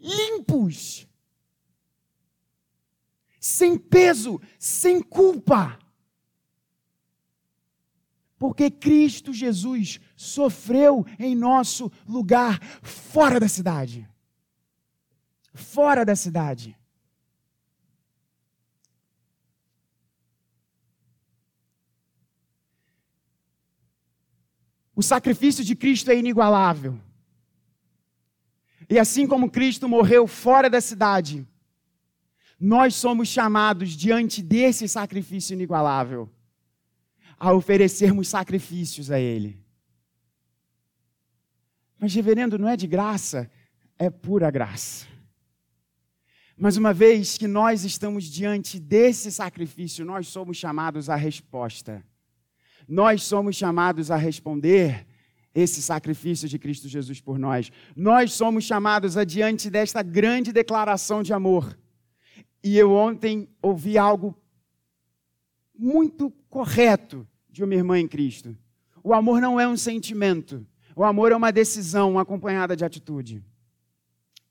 Limpos. 0.00 1.06
Sem 3.38 3.76
peso, 3.76 4.40
sem 4.58 5.02
culpa. 5.02 5.78
Porque 8.38 8.70
Cristo 8.70 9.30
Jesus 9.30 10.00
sofreu 10.16 11.04
em 11.18 11.34
nosso 11.34 11.92
lugar, 12.06 12.58
fora 12.80 13.38
da 13.38 13.48
cidade. 13.48 14.08
Fora 15.52 16.02
da 16.02 16.16
cidade. 16.16 16.77
O 24.98 25.02
sacrifício 25.02 25.64
de 25.64 25.76
Cristo 25.76 26.10
é 26.10 26.16
inigualável. 26.16 26.98
E 28.90 28.98
assim 28.98 29.28
como 29.28 29.48
Cristo 29.48 29.88
morreu 29.88 30.26
fora 30.26 30.68
da 30.68 30.80
cidade, 30.80 31.46
nós 32.58 32.96
somos 32.96 33.28
chamados 33.28 33.90
diante 33.90 34.42
desse 34.42 34.88
sacrifício 34.88 35.54
inigualável 35.54 36.28
a 37.38 37.52
oferecermos 37.52 38.26
sacrifícios 38.26 39.08
a 39.08 39.20
Ele. 39.20 39.64
Mas, 41.96 42.12
reverendo, 42.12 42.58
não 42.58 42.68
é 42.68 42.76
de 42.76 42.88
graça, 42.88 43.48
é 43.96 44.10
pura 44.10 44.50
graça. 44.50 45.06
Mas 46.56 46.76
uma 46.76 46.92
vez 46.92 47.38
que 47.38 47.46
nós 47.46 47.84
estamos 47.84 48.24
diante 48.24 48.80
desse 48.80 49.30
sacrifício, 49.30 50.04
nós 50.04 50.26
somos 50.26 50.56
chamados 50.56 51.08
à 51.08 51.14
resposta. 51.14 52.04
Nós 52.88 53.22
somos 53.22 53.54
chamados 53.54 54.10
a 54.10 54.16
responder 54.16 55.06
esse 55.54 55.82
sacrifício 55.82 56.48
de 56.48 56.58
Cristo 56.58 56.88
Jesus 56.88 57.20
por 57.20 57.38
nós. 57.38 57.70
Nós 57.94 58.32
somos 58.32 58.64
chamados 58.64 59.16
adiante 59.16 59.68
desta 59.68 60.02
grande 60.02 60.52
declaração 60.52 61.22
de 61.22 61.32
amor. 61.32 61.78
E 62.64 62.78
eu 62.78 62.92
ontem 62.92 63.48
ouvi 63.60 63.98
algo 63.98 64.34
muito 65.76 66.30
correto 66.48 67.26
de 67.50 67.62
uma 67.62 67.74
irmã 67.74 67.98
em 67.98 68.08
Cristo. 68.08 68.56
O 69.02 69.12
amor 69.12 69.40
não 69.40 69.60
é 69.60 69.68
um 69.68 69.76
sentimento, 69.76 70.66
o 70.96 71.04
amor 71.04 71.30
é 71.30 71.36
uma 71.36 71.52
decisão 71.52 72.18
acompanhada 72.18 72.74
de 72.74 72.84
atitude. 72.84 73.44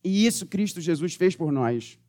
E 0.04 0.26
isso 0.26 0.46
Cristo 0.46 0.80
Jesus 0.80 1.16
fez 1.16 1.36
por 1.36 1.52
nós. 1.52 2.00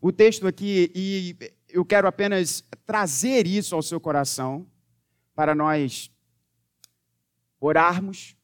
O 0.00 0.10
texto 0.10 0.46
aqui, 0.46 0.90
e 0.94 1.36
eu 1.72 1.84
quero 1.84 2.06
apenas 2.06 2.62
trazer 2.84 3.46
isso 3.46 3.74
ao 3.74 3.82
seu 3.82 3.98
coração, 3.98 4.66
para 5.34 5.54
nós 5.54 6.10
orarmos 7.58 8.36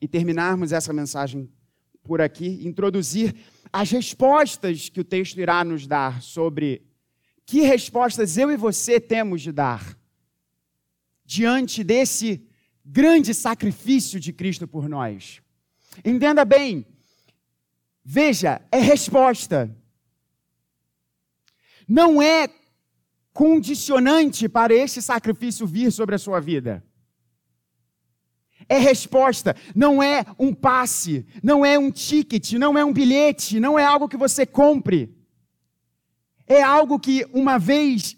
e 0.00 0.06
terminarmos 0.06 0.70
essa 0.70 0.92
mensagem 0.92 1.50
por 2.02 2.20
aqui, 2.20 2.66
introduzir 2.66 3.34
as 3.72 3.90
respostas 3.90 4.90
que 4.90 5.00
o 5.00 5.04
texto 5.04 5.38
irá 5.38 5.64
nos 5.64 5.86
dar 5.86 6.20
sobre 6.22 6.86
que 7.46 7.62
respostas 7.62 8.36
eu 8.36 8.50
e 8.50 8.56
você 8.56 9.00
temos 9.00 9.40
de 9.40 9.50
dar 9.50 9.98
diante 11.24 11.82
desse 11.82 12.46
grande 12.84 13.32
sacrifício 13.32 14.20
de 14.20 14.32
Cristo 14.32 14.68
por 14.68 14.88
nós. 14.88 15.40
Entenda 16.04 16.44
bem, 16.44 16.86
veja, 18.04 18.60
é 18.70 18.78
resposta. 18.78 19.74
Não 21.88 22.20
é 22.20 22.48
condicionante 23.34 24.48
para 24.48 24.72
esse 24.72 25.02
sacrifício 25.02 25.66
vir 25.66 25.90
sobre 25.90 26.14
a 26.14 26.18
sua 26.18 26.40
vida. 26.40 26.82
É 28.68 28.78
resposta, 28.78 29.54
não 29.74 30.00
é 30.02 30.24
um 30.38 30.54
passe, 30.54 31.26
não 31.42 31.66
é 31.66 31.76
um 31.76 31.90
ticket, 31.90 32.52
não 32.52 32.78
é 32.78 32.84
um 32.84 32.92
bilhete, 32.92 33.60
não 33.60 33.78
é 33.78 33.84
algo 33.84 34.08
que 34.08 34.16
você 34.16 34.46
compre. 34.46 35.14
É 36.46 36.62
algo 36.62 36.98
que, 36.98 37.26
uma 37.32 37.58
vez 37.58 38.16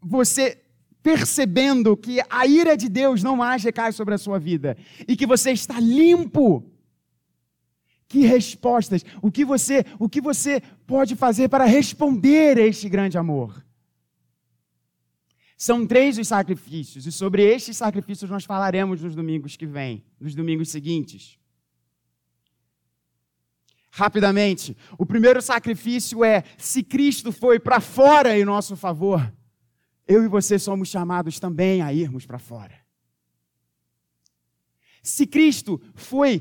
você 0.00 0.60
percebendo 1.02 1.96
que 1.96 2.20
a 2.28 2.46
ira 2.46 2.76
de 2.76 2.88
Deus 2.88 3.22
não 3.22 3.36
mais 3.36 3.62
recai 3.62 3.92
sobre 3.92 4.14
a 4.14 4.18
sua 4.18 4.38
vida 4.38 4.76
e 5.06 5.14
que 5.14 5.26
você 5.26 5.52
está 5.52 5.78
limpo. 5.78 6.64
Que 8.08 8.20
respostas? 8.20 9.04
O 9.20 9.30
que 9.30 9.44
você, 9.44 9.84
o 9.98 10.08
que 10.08 10.20
você 10.20 10.62
pode 10.86 11.14
fazer 11.14 11.48
para 11.50 11.66
responder 11.66 12.56
a 12.56 12.62
este 12.62 12.88
grande 12.88 13.18
amor? 13.18 13.67
São 15.60 15.84
três 15.84 16.16
os 16.16 16.28
sacrifícios, 16.28 17.04
e 17.04 17.10
sobre 17.10 17.42
estes 17.42 17.76
sacrifícios 17.76 18.30
nós 18.30 18.44
falaremos 18.44 19.02
nos 19.02 19.16
domingos 19.16 19.56
que 19.56 19.66
vêm, 19.66 20.04
nos 20.20 20.32
domingos 20.32 20.70
seguintes. 20.70 21.36
Rapidamente, 23.90 24.76
o 24.96 25.04
primeiro 25.04 25.42
sacrifício 25.42 26.24
é: 26.24 26.44
se 26.56 26.84
Cristo 26.84 27.32
foi 27.32 27.58
para 27.58 27.80
fora 27.80 28.38
em 28.38 28.44
nosso 28.44 28.76
favor, 28.76 29.34
eu 30.06 30.22
e 30.22 30.28
você 30.28 30.60
somos 30.60 30.88
chamados 30.88 31.40
também 31.40 31.82
a 31.82 31.92
irmos 31.92 32.24
para 32.24 32.38
fora. 32.38 32.78
Se 35.02 35.26
Cristo 35.26 35.82
foi 35.96 36.40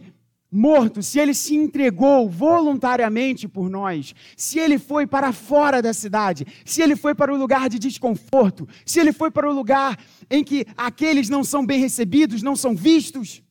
morto, 0.52 1.04
se 1.04 1.20
ele 1.20 1.34
se 1.34 1.56
entregou 1.56 2.30
voluntariamente 2.30 3.48
por 3.48 3.70
nós, 3.70 4.14
se 4.36 4.60
ele 4.60 4.80
foi 4.80 5.06
para 5.06 5.32
fora 5.34 5.82
da 5.82 5.94
cidade, 5.94 6.46
se 6.66 6.82
ele 6.82 6.96
foi 6.96 7.14
para 7.14 7.34
o 7.34 7.38
lugar 7.38 7.70
de 7.70 7.78
desconforto, 7.78 8.68
se 8.86 9.00
ele 9.00 9.12
foi 9.12 9.30
para 9.30 9.50
o 9.50 9.54
lugar 9.54 9.98
em 10.30 10.44
que 10.44 10.66
aqueles 10.76 11.30
não 11.30 11.44
são 11.44 11.66
bem 11.66 11.80
recebidos, 11.80 12.42
não 12.42 12.56
são 12.56 12.76
vistos, 12.76 13.44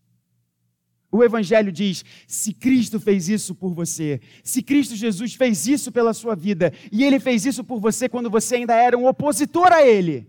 o 1.11 1.23
Evangelho 1.23 1.73
diz: 1.73 2.05
se 2.27 2.53
Cristo 2.53 3.01
fez 3.01 3.29
isso 3.29 3.55
por 3.55 3.73
você, 3.73 4.21
se 4.43 4.63
Cristo 4.63 4.95
Jesus 4.97 5.35
fez 5.35 5.67
isso 5.67 5.91
pela 5.93 6.13
sua 6.13 6.35
vida, 6.35 6.73
e 6.91 7.05
Ele 7.05 7.21
fez 7.21 7.47
isso 7.47 7.65
por 7.65 7.81
você 7.81 8.09
quando 8.09 8.31
você 8.31 8.57
ainda 8.57 8.75
era 8.75 8.97
um 8.97 9.07
opositor 9.07 9.73
a 9.73 9.87
Ele, 9.87 10.29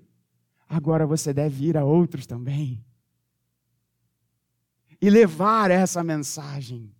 agora 0.67 1.05
você 1.05 1.33
deve 1.33 1.67
ir 1.67 1.77
a 1.77 1.83
outros 1.83 2.25
também. 2.25 2.83
E 5.01 5.09
levar 5.09 5.71
essa 5.71 6.03
mensagem. 6.03 6.91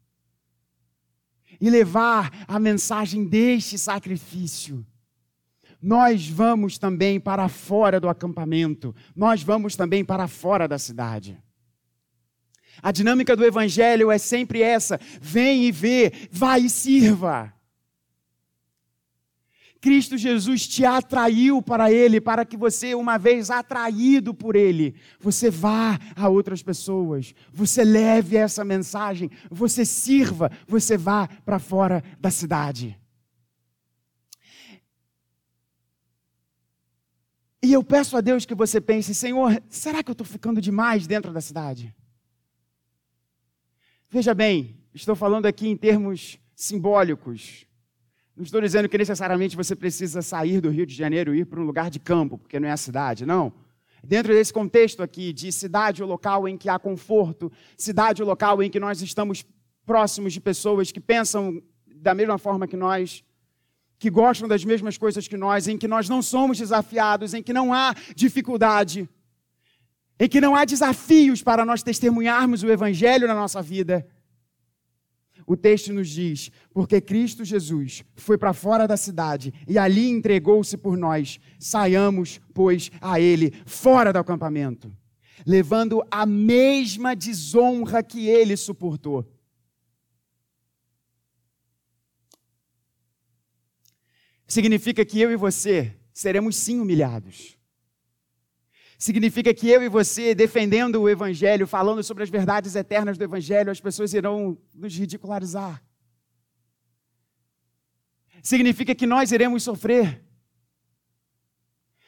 E 1.59 1.69
levar 1.69 2.45
a 2.47 2.59
mensagem 2.59 3.25
deste 3.25 3.77
sacrifício. 3.77 4.85
Nós 5.81 6.27
vamos 6.27 6.77
também 6.77 7.19
para 7.19 7.47
fora 7.47 7.99
do 7.99 8.09
acampamento, 8.09 8.95
nós 9.15 9.43
vamos 9.43 9.75
também 9.75 10.03
para 10.03 10.27
fora 10.27 10.67
da 10.67 10.79
cidade. 10.79 11.41
A 12.81 12.91
dinâmica 12.91 13.35
do 13.35 13.45
evangelho 13.45 14.11
é 14.11 14.17
sempre 14.17 14.61
essa: 14.61 14.99
vem 15.21 15.65
e 15.65 15.71
vê, 15.71 16.11
vai 16.31 16.61
e 16.61 16.69
sirva. 16.69 17.53
Cristo 19.79 20.17
Jesus 20.17 20.67
te 20.67 20.83
atraiu 20.85 21.61
para 21.61 21.91
Ele, 21.91 22.19
para 22.19 22.43
que 22.45 22.57
você, 22.57 22.95
uma 22.95 23.17
vez 23.17 23.49
atraído 23.49 24.33
por 24.33 24.55
Ele, 24.55 24.95
você 25.19 25.49
vá 25.49 25.99
a 26.15 26.27
outras 26.27 26.63
pessoas, 26.63 27.33
você 27.51 27.83
leve 27.83 28.35
essa 28.35 28.65
mensagem, 28.65 29.29
você 29.49 29.85
sirva, 29.85 30.51
você 30.67 30.97
vá 30.97 31.27
para 31.27 31.59
fora 31.59 32.03
da 32.19 32.31
cidade. 32.31 32.99
E 37.61 37.73
eu 37.73 37.83
peço 37.83 38.15
a 38.15 38.21
Deus 38.21 38.45
que 38.45 38.55
você 38.55 38.79
pense, 38.79 39.13
Senhor, 39.13 39.61
será 39.67 40.01
que 40.01 40.09
eu 40.09 40.13
estou 40.13 40.25
ficando 40.25 40.61
demais 40.61 41.05
dentro 41.05 41.33
da 41.33 41.41
cidade? 41.41 41.93
Veja 44.09 44.33
bem, 44.33 44.79
estou 44.93 45.15
falando 45.15 45.47
aqui 45.47 45.67
em 45.67 45.75
termos 45.75 46.39
simbólicos. 46.55 47.66
Não 48.37 48.43
estou 48.43 48.61
dizendo 48.61 48.87
que 48.87 48.95
necessariamente 48.95 49.55
você 49.55 49.75
precisa 49.75 50.21
sair 50.21 50.61
do 50.61 50.69
Rio 50.69 50.85
de 50.85 50.93
Janeiro 50.93 51.33
e 51.33 51.39
ir 51.39 51.45
para 51.45 51.59
um 51.59 51.63
lugar 51.63 51.89
de 51.89 51.99
campo, 51.99 52.37
porque 52.37 52.59
não 52.59 52.67
é 52.67 52.71
a 52.71 52.77
cidade, 52.77 53.25
não. 53.25 53.51
Dentro 54.03 54.31
desse 54.31 54.53
contexto 54.53 55.01
aqui 55.01 55.33
de 55.33 55.51
cidade 55.51 56.03
ou 56.03 56.07
local 56.07 56.47
em 56.47 56.55
que 56.55 56.69
há 56.69 56.77
conforto, 56.77 57.51
cidade 57.75 58.21
ou 58.21 58.29
local 58.29 58.61
em 58.61 58.69
que 58.69 58.79
nós 58.79 59.01
estamos 59.01 59.43
próximos 59.87 60.33
de 60.33 60.39
pessoas 60.39 60.91
que 60.91 60.99
pensam 60.99 61.59
da 61.87 62.13
mesma 62.13 62.37
forma 62.37 62.67
que 62.67 62.77
nós, 62.77 63.23
que 63.97 64.11
gostam 64.11 64.47
das 64.47 64.63
mesmas 64.63 64.99
coisas 64.99 65.27
que 65.27 65.35
nós, 65.35 65.67
em 65.67 65.75
que 65.75 65.87
nós 65.87 66.07
não 66.07 66.21
somos 66.21 66.59
desafiados, 66.59 67.33
em 67.33 67.41
que 67.41 67.51
não 67.51 67.73
há 67.73 67.95
dificuldade 68.15 69.09
em 70.19 70.27
que 70.27 70.41
não 70.41 70.55
há 70.55 70.65
desafios 70.65 71.43
para 71.43 71.63
nós 71.63 71.83
testemunharmos 71.83 72.63
o 72.63 72.71
Evangelho 72.71 73.27
na 73.27 73.35
nossa 73.35 73.61
vida. 73.61 74.07
O 75.47 75.57
texto 75.57 75.91
nos 75.91 76.09
diz: 76.09 76.51
porque 76.71 77.01
Cristo 77.01 77.43
Jesus 77.43 78.03
foi 78.15 78.37
para 78.37 78.53
fora 78.53 78.87
da 78.87 78.97
cidade 78.97 79.51
e 79.67 79.79
ali 79.79 80.09
entregou-se 80.09 80.77
por 80.77 80.95
nós, 80.95 81.39
saiamos, 81.57 82.39
pois, 82.53 82.91
a 83.01 83.19
Ele, 83.19 83.51
fora 83.65 84.13
do 84.13 84.19
acampamento, 84.19 84.95
levando 85.45 86.05
a 86.11 86.25
mesma 86.25 87.15
desonra 87.15 88.03
que 88.03 88.27
Ele 88.27 88.55
suportou. 88.55 89.25
significa 94.47 95.03
que 95.03 95.19
eu 95.19 95.31
e 95.31 95.35
você 95.35 95.93
seremos 96.13 96.55
sim 96.55 96.79
humilhados. 96.79 97.56
Significa 98.97 99.53
que 99.53 99.69
eu 99.69 99.83
e 99.83 99.89
você, 99.89 100.33
defendendo 100.33 101.01
o 101.01 101.09
Evangelho, 101.09 101.67
falando 101.67 102.03
sobre 102.03 102.23
as 102.23 102.29
verdades 102.29 102.75
eternas 102.75 103.17
do 103.17 103.23
Evangelho, 103.23 103.71
as 103.71 103.79
pessoas 103.79 104.13
irão 104.13 104.57
nos 104.73 104.95
ridicularizar. 104.95 105.83
Significa 108.41 108.95
que 108.95 109.05
nós 109.05 109.31
iremos 109.31 109.61
sofrer. 109.61 110.23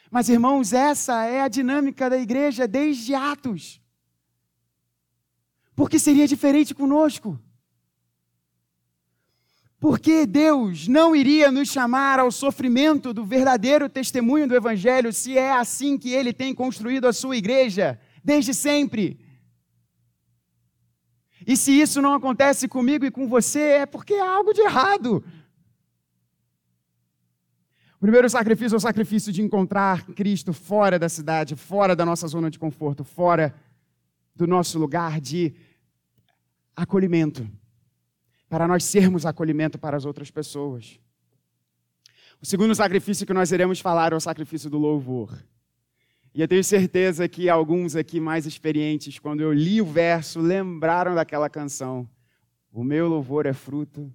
Mas, 0.09 0.29
irmãos, 0.29 0.73
essa 0.73 1.25
é 1.25 1.41
a 1.41 1.47
dinâmica 1.47 2.09
da 2.09 2.17
igreja 2.17 2.67
desde 2.67 3.13
Atos. 3.13 3.79
Por 5.75 5.89
que 5.89 5.99
seria 5.99 6.27
diferente 6.27 6.73
conosco? 6.73 7.39
Porque 9.79 10.25
Deus 10.25 10.89
não 10.89 11.15
iria 11.15 11.49
nos 11.49 11.69
chamar 11.69 12.19
ao 12.19 12.31
sofrimento 12.31 13.13
do 13.13 13.23
verdadeiro 13.23 13.87
testemunho 13.87 14.45
do 14.45 14.55
Evangelho 14.55 15.13
se 15.13 15.37
é 15.37 15.53
assim 15.53 15.97
que 15.97 16.09
Ele 16.09 16.33
tem 16.33 16.53
construído 16.53 17.07
a 17.07 17.13
sua 17.13 17.37
igreja, 17.37 17.97
desde 18.21 18.53
sempre. 18.53 19.17
E 21.47 21.55
se 21.55 21.71
isso 21.71 22.01
não 22.01 22.13
acontece 22.13 22.67
comigo 22.67 23.05
e 23.05 23.11
com 23.11 23.25
você, 23.25 23.61
é 23.61 23.85
porque 23.85 24.15
há 24.15 24.29
algo 24.29 24.53
de 24.53 24.59
errado. 24.59 25.23
O 27.95 27.99
primeiro 28.01 28.29
sacrifício 28.29 28.75
é 28.75 28.77
o 28.77 28.81
sacrifício 28.81 29.31
de 29.31 29.41
encontrar 29.41 30.05
Cristo 30.07 30.51
fora 30.51 30.99
da 30.99 31.07
cidade, 31.07 31.55
fora 31.55 31.95
da 31.95 32.05
nossa 32.05 32.27
zona 32.27 32.51
de 32.51 32.59
conforto, 32.59 33.05
fora 33.05 33.55
do 34.35 34.45
nosso 34.45 34.77
lugar 34.77 35.21
de 35.21 35.55
acolhimento 36.75 37.49
para 38.49 38.67
nós 38.67 38.83
sermos 38.83 39.25
acolhimento 39.25 39.77
para 39.77 39.95
as 39.95 40.05
outras 40.05 40.31
pessoas. 40.31 40.99
O 42.41 42.45
segundo 42.45 42.73
sacrifício 42.73 43.25
que 43.25 43.33
nós 43.33 43.51
iremos 43.51 43.79
falar 43.79 44.11
é 44.11 44.15
o 44.15 44.19
sacrifício 44.19 44.69
do 44.69 44.77
louvor. 44.77 45.37
E 46.33 46.41
eu 46.41 46.47
tenho 46.47 46.63
certeza 46.63 47.27
que 47.27 47.49
alguns 47.49 47.95
aqui 47.95 48.19
mais 48.19 48.45
experientes, 48.45 49.19
quando 49.19 49.41
eu 49.41 49.51
li 49.51 49.81
o 49.81 49.85
verso, 49.85 50.39
lembraram 50.39 51.13
daquela 51.13 51.49
canção. 51.49 52.09
O 52.71 52.83
meu 52.83 53.07
louvor 53.07 53.45
é 53.45 53.53
fruto, 53.53 54.13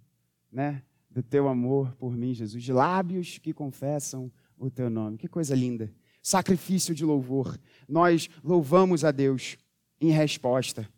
né, 0.51 0.83
do 1.11 1.23
teu 1.23 1.49
amor 1.49 1.95
por 1.97 2.17
mim, 2.17 2.33
Jesus, 2.33 2.67
lábios 2.69 3.39
que 3.39 3.53
confessam 3.53 4.33
o 4.57 4.71
teu 4.71 4.89
nome. 4.89 5.19
Que 5.19 5.29
coisa 5.29 5.55
linda. 5.55 5.93
Sacrifício 6.23 6.95
de 6.95 7.05
louvor. 7.05 7.59
Nós 7.89 8.31
louvamos 8.43 9.05
a 9.05 9.11
Deus 9.11 9.59
em 10.01 10.11
resposta 10.11 10.89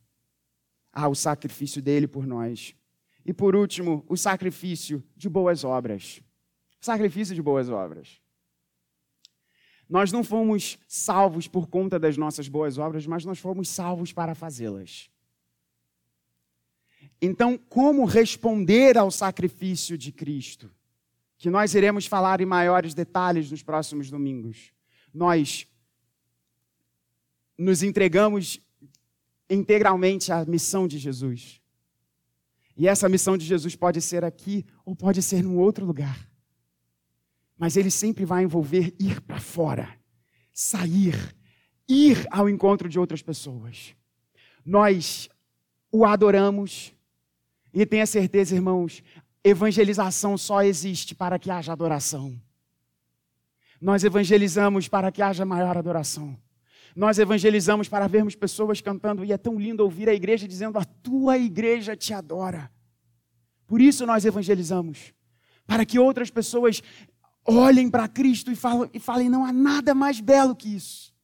ao 0.93 1.15
sacrifício 1.15 1.83
dele 1.83 2.07
por 2.07 2.27
nós. 2.27 2.75
E 3.27 3.33
por 3.33 3.57
último, 3.57 4.05
o 4.09 4.17
sacrifício 4.17 5.03
de 5.17 5.29
boas 5.29 5.65
obras. 5.65 6.23
Sacrifício 6.81 7.35
de 7.35 7.43
boas 7.43 7.69
obras. 7.69 8.21
Nós 9.89 10.13
não 10.13 10.23
fomos 10.23 10.79
salvos 10.87 11.49
por 11.49 11.67
conta 11.67 11.99
das 11.99 12.17
nossas 12.17 12.47
boas 12.47 12.79
obras, 12.79 13.05
mas 13.05 13.25
nós 13.25 13.41
fomos 13.41 13.69
salvos 13.69 14.13
para 14.13 14.33
fazê-las. 14.33 15.11
Então, 17.21 17.59
como 17.69 18.05
responder 18.05 18.97
ao 18.97 19.11
sacrifício 19.11 19.99
de 19.99 20.13
Cristo? 20.13 20.71
Que 21.37 21.51
nós 21.51 21.75
iremos 21.75 22.07
falar 22.07 22.41
em 22.41 22.47
maiores 22.47 22.95
detalhes 22.95 23.51
nos 23.51 23.63
próximos 23.63 24.09
domingos. 24.09 24.73
Nós 25.13 25.67
nos 27.59 27.83
entregamos 27.83 28.61
integralmente 29.51 30.31
à 30.31 30.45
missão 30.45 30.87
de 30.87 30.99
Jesus. 30.99 31.61
E 32.77 32.87
essa 32.87 33.09
missão 33.09 33.37
de 33.37 33.45
Jesus 33.45 33.75
pode 33.75 34.01
ser 34.03 34.25
aqui 34.25 34.65
ou 34.85 34.95
pode 34.95 35.23
ser 35.23 35.43
num 35.43 35.59
outro 35.59 35.85
lugar. 35.85 36.29
Mas 37.57 37.77
ele 37.77 37.91
sempre 37.91 38.25
vai 38.25 38.43
envolver 38.43 38.95
ir 39.01 39.21
para 39.23 39.41
fora, 39.41 39.89
sair, 40.53 41.35
ir 41.89 42.27
ao 42.31 42.49
encontro 42.49 42.89
de 42.89 42.99
outras 42.99 43.23
pessoas. 43.23 43.95
Nós 44.65 45.29
o 45.91 46.05
adoramos 46.05 46.93
e 47.73 47.87
tenha 47.87 48.07
certeza, 48.07 48.55
irmãos, 48.55 49.03
evangelização 49.43 50.37
só 50.37 50.63
existe 50.63 51.15
para 51.15 51.39
que 51.39 51.51
haja 51.51 51.73
adoração. 51.73 52.39
Nós 53.81 54.05
evangelizamos 54.05 54.89
para 54.89 55.11
que 55.11 55.23
haja 55.23 55.45
maior 55.45 55.77
adoração. 55.79 56.37
Nós 56.97 57.19
evangelizamos 57.19 57.91
para 57.91 58.09
vermos 58.09 58.35
pessoas 58.35 58.81
cantando, 58.81 59.23
e 59.23 59.31
é 59.31 59.37
tão 59.37 59.61
lindo 59.61 59.85
ouvir 59.85 60.09
a 60.09 60.15
igreja 60.15 60.49
dizendo: 60.49 60.79
A 60.79 60.85
tua 60.85 61.37
igreja 61.37 61.95
te 61.95 62.15
adora. 62.15 62.73
Por 63.67 63.83
isso 63.83 64.07
nós 64.07 64.25
evangelizamos, 64.25 65.13
para 65.67 65.85
que 65.85 65.99
outras 65.99 66.31
pessoas 66.31 66.83
olhem 67.45 67.91
para 67.91 68.09
Cristo 68.09 68.51
e 68.51 68.57
falem, 68.57 68.89
e 68.95 68.99
falem: 68.99 69.29
Não 69.29 69.45
há 69.45 69.53
nada 69.53 69.95
mais 69.95 70.21
belo 70.21 70.57
que 70.57 70.75
isso. 70.75 71.15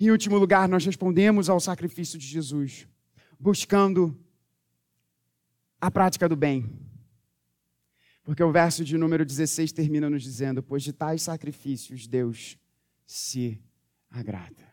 Em 0.00 0.10
último 0.10 0.38
lugar, 0.38 0.66
nós 0.66 0.82
respondemos 0.86 1.50
ao 1.50 1.60
sacrifício 1.60 2.18
de 2.18 2.26
Jesus, 2.26 2.88
buscando 3.38 4.18
a 5.78 5.90
prática 5.90 6.26
do 6.26 6.36
bem. 6.36 6.64
Porque 8.24 8.42
o 8.42 8.50
verso 8.50 8.82
de 8.82 8.96
número 8.96 9.26
16 9.26 9.72
termina 9.72 10.08
nos 10.08 10.22
dizendo: 10.22 10.62
Pois 10.62 10.82
de 10.82 10.94
tais 10.94 11.20
sacrifícios 11.20 12.06
Deus 12.06 12.56
se 13.06 13.60
agrada. 14.10 14.68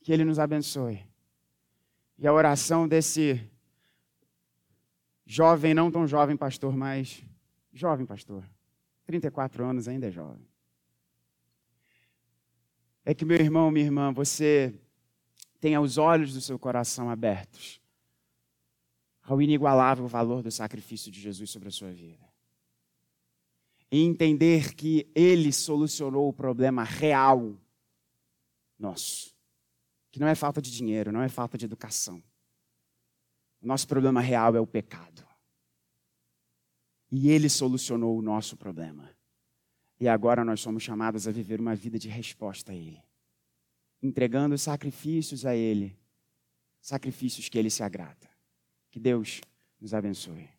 Que 0.00 0.12
Ele 0.12 0.24
nos 0.24 0.38
abençoe. 0.38 1.04
E 2.18 2.26
a 2.26 2.32
oração 2.32 2.86
desse 2.86 3.40
jovem, 5.24 5.74
não 5.74 5.90
tão 5.90 6.06
jovem 6.06 6.36
pastor, 6.36 6.76
mas 6.76 7.22
jovem 7.72 8.06
pastor, 8.06 8.44
34 9.04 9.64
anos 9.64 9.88
ainda 9.88 10.06
é 10.06 10.10
jovem. 10.10 10.46
É 13.04 13.14
que, 13.14 13.24
meu 13.24 13.38
irmão, 13.38 13.70
minha 13.70 13.84
irmã, 13.84 14.12
você 14.12 14.74
tenha 15.60 15.80
os 15.80 15.98
olhos 15.98 16.32
do 16.32 16.40
seu 16.40 16.58
coração 16.58 17.10
abertos 17.10 17.80
ao 19.22 19.42
inigualável 19.42 20.06
valor 20.06 20.42
do 20.42 20.50
sacrifício 20.50 21.10
de 21.10 21.20
Jesus 21.20 21.50
sobre 21.50 21.68
a 21.68 21.72
sua 21.72 21.90
vida. 21.90 22.24
E 23.90 24.02
entender 24.02 24.74
que 24.74 25.08
Ele 25.14 25.52
solucionou 25.52 26.28
o 26.28 26.32
problema 26.32 26.84
real 26.84 27.56
nosso. 28.78 29.34
Que 30.10 30.20
não 30.20 30.26
é 30.26 30.34
falta 30.34 30.60
de 30.60 30.70
dinheiro, 30.70 31.12
não 31.12 31.22
é 31.22 31.28
falta 31.28 31.58
de 31.58 31.64
educação. 31.64 32.22
O 33.60 33.66
nosso 33.66 33.86
problema 33.86 34.20
real 34.20 34.54
é 34.54 34.60
o 34.60 34.66
pecado. 34.66 35.26
E 37.10 37.30
ele 37.30 37.48
solucionou 37.48 38.18
o 38.18 38.22
nosso 38.22 38.56
problema. 38.56 39.10
E 39.98 40.08
agora 40.08 40.44
nós 40.44 40.60
somos 40.60 40.82
chamados 40.82 41.26
a 41.26 41.32
viver 41.32 41.60
uma 41.60 41.74
vida 41.74 41.98
de 41.98 42.08
resposta 42.08 42.72
a 42.72 42.74
ele, 42.74 43.02
entregando 44.02 44.56
sacrifícios 44.58 45.46
a 45.46 45.56
ele, 45.56 45.98
sacrifícios 46.80 47.48
que 47.48 47.58
ele 47.58 47.70
se 47.70 47.82
agrada. 47.82 48.28
Que 48.90 49.00
Deus 49.00 49.40
nos 49.80 49.94
abençoe. 49.94 50.55